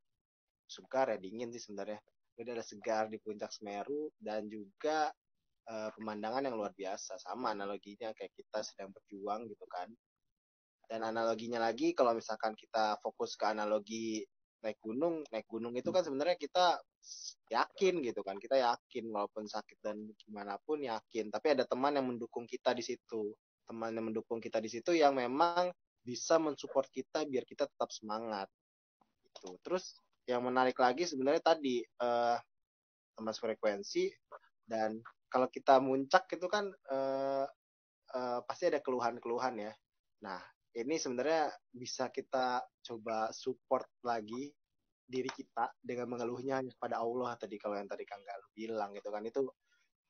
[0.69, 1.99] Segar ya dingin sih sebenarnya.
[2.39, 5.11] Udara segar di puncak Semeru dan juga
[5.67, 7.19] eh, pemandangan yang luar biasa.
[7.19, 9.91] Sama analoginya kayak kita sedang berjuang gitu kan.
[10.89, 14.25] Dan analoginya lagi kalau misalkan kita fokus ke analogi
[14.59, 16.79] naik gunung naik gunung itu kan sebenarnya kita
[17.49, 22.07] yakin gitu kan kita yakin walaupun sakit dan gimana pun yakin tapi ada teman yang
[22.07, 23.33] mendukung kita di situ.
[23.69, 25.69] Teman yang mendukung kita di situ yang memang
[26.01, 28.49] bisa mensupport kita biar kita tetap semangat
[29.29, 29.55] gitu.
[29.61, 29.93] Terus
[30.25, 32.37] yang menarik lagi sebenarnya tadi eh,
[33.13, 34.09] teman frekuensi
[34.65, 37.45] dan kalau kita muncak itu kan eh,
[38.17, 39.73] eh, pasti ada keluhan-keluhan ya.
[40.25, 40.41] Nah,
[40.79, 44.47] ini sebenarnya bisa kita coba support lagi
[45.09, 49.25] diri kita dengan mengeluhnya pada Allah tadi kalau yang tadi Kang Galuh bilang gitu kan.
[49.25, 49.49] Itu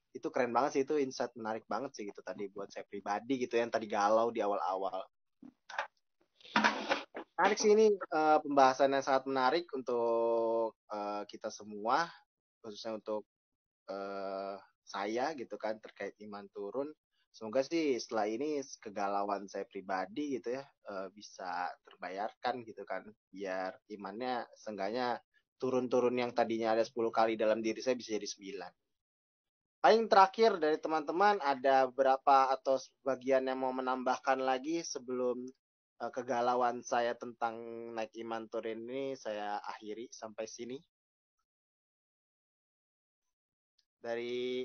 [0.09, 3.57] itu keren banget sih itu insight menarik banget sih gitu tadi buat saya pribadi gitu
[3.57, 5.05] yang tadi galau di awal-awal.
[7.39, 12.09] Menarik sih ini uh, pembahasan yang sangat menarik untuk uh, kita semua
[12.59, 13.23] khususnya untuk
[13.87, 16.91] uh, saya gitu kan terkait iman turun
[17.29, 23.73] semoga sih setelah ini kegalauan saya pribadi gitu ya uh, bisa terbayarkan gitu kan biar
[23.93, 25.21] imannya seenggaknya
[25.59, 30.75] turun-turun yang tadinya ada 10 kali dalam diri saya bisa jadi 9 paling terakhir dari
[30.75, 35.47] teman-teman ada berapa atau sebagian yang mau menambahkan lagi sebelum
[36.03, 37.55] uh, kegalauan saya tentang
[37.95, 40.77] naik iman turun ini saya akhiri sampai sini.
[43.99, 44.63] Dari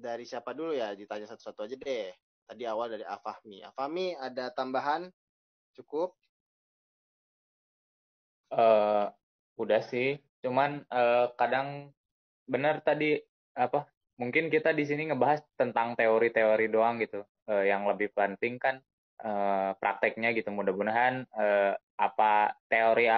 [0.00, 0.96] dari siapa dulu ya?
[0.96, 2.08] Ditanya satu-satu aja deh.
[2.48, 3.62] Tadi awal dari Afahmi.
[3.62, 5.12] Afahmi ada tambahan?
[5.76, 6.16] Cukup?
[8.50, 9.12] Uh,
[9.60, 10.18] udah sih.
[10.40, 11.92] Cuman uh, kadang
[12.48, 13.20] benar tadi
[13.54, 13.86] apa?
[14.18, 17.22] Mungkin kita di sini ngebahas tentang teori-teori doang gitu.
[17.46, 18.80] Uh, yang lebih penting kan
[19.24, 23.10] uh, prakteknya gitu mudah-mudahan uh, apa teori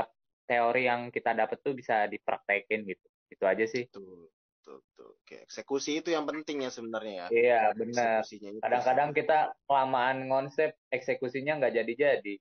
[0.46, 4.28] teori yang kita dapat tuh bisa dipraktekin gitu itu aja sih tuh
[4.62, 5.18] tuh tuh.
[5.22, 7.26] Oke, eksekusi itu yang penting ya sebenarnya ya.
[7.30, 8.22] Iya benar.
[8.62, 12.34] Kadang-kadang kita kelamaan konsep eksekusinya nggak jadi-jadi.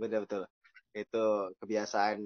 [0.00, 0.42] Betul betul.
[0.92, 1.24] Itu
[1.56, 2.20] kebiasaan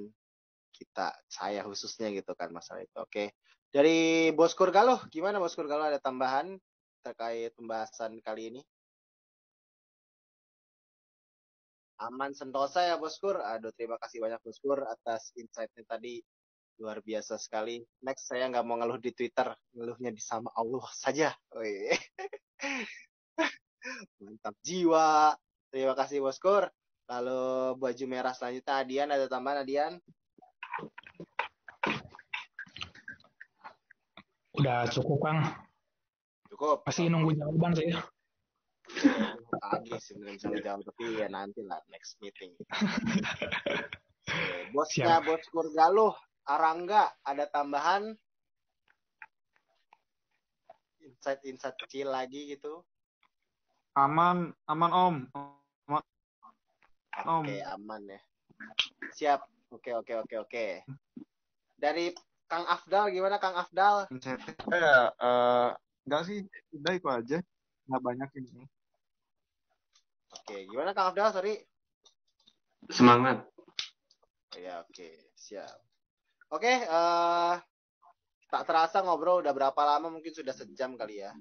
[0.76, 3.32] kita saya khususnya gitu kan masalah itu oke.
[3.72, 6.58] Dari Boskur Galuh gimana Boskur Galuh ada tambahan
[7.02, 8.62] terkait pembahasan kali ini?
[11.96, 13.40] Aman sentosa ya Boskur.
[13.40, 16.20] Aduh terima kasih banyak Boskur atas insight-nya tadi
[16.76, 17.80] luar biasa sekali.
[18.04, 21.32] Next saya nggak mau ngeluh di Twitter, ngeluhnya di sama Allah saja.
[24.22, 25.36] Mantap jiwa.
[25.70, 26.68] Terima kasih Boskur.
[27.06, 29.94] Lalu baju merah selanjutnya Adian ada tambahan Adian?
[34.56, 35.38] Udah cukup Kang.
[36.50, 36.82] Cukup.
[36.88, 37.94] Masih nunggu jawaban sih
[39.66, 42.54] lagi sebenarnya bisa ngejawab tapi ya nanti lah next meeting
[44.74, 46.14] bosnya bos Kurgaluh
[46.46, 48.14] Arangga ada tambahan
[51.02, 52.86] insight-insight kecil lagi gitu
[53.98, 56.02] aman aman om aman.
[57.26, 58.20] oke okay, aman ya
[59.14, 59.40] siap
[59.74, 60.66] oke oke oke oke
[61.76, 62.14] dari
[62.46, 64.06] Kang Afdal gimana Kang Afdal?
[64.70, 65.74] Ya, uh,
[66.06, 67.38] enggak sih, udah itu aja.
[67.90, 68.62] Nggak banyak ini.
[70.30, 71.34] Oke, gimana Kang Abdal?
[71.34, 71.54] Sorry.
[72.86, 73.42] Semangat.
[74.54, 75.85] Oh, ya, oke, siap.
[76.46, 77.58] Oke, uh,
[78.46, 80.14] tak terasa ngobrol udah berapa lama?
[80.14, 81.34] Mungkin sudah sejam kali ya.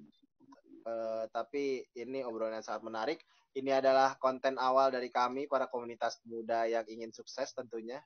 [0.85, 3.19] Uh, tapi ini obrolan yang sangat menarik.
[3.53, 8.01] Ini adalah konten awal dari kami para komunitas muda yang ingin sukses tentunya.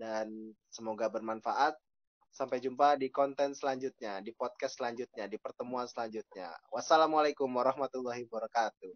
[0.00, 1.76] Dan semoga bermanfaat.
[2.32, 6.56] Sampai jumpa di konten selanjutnya, di podcast selanjutnya, di pertemuan selanjutnya.
[6.72, 8.94] Wassalamualaikum warahmatullahi wabarakatuh.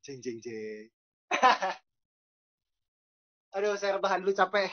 [0.00, 0.88] Jeng jeng jeng.
[3.56, 4.72] Aduh, saya rebahan dulu capek.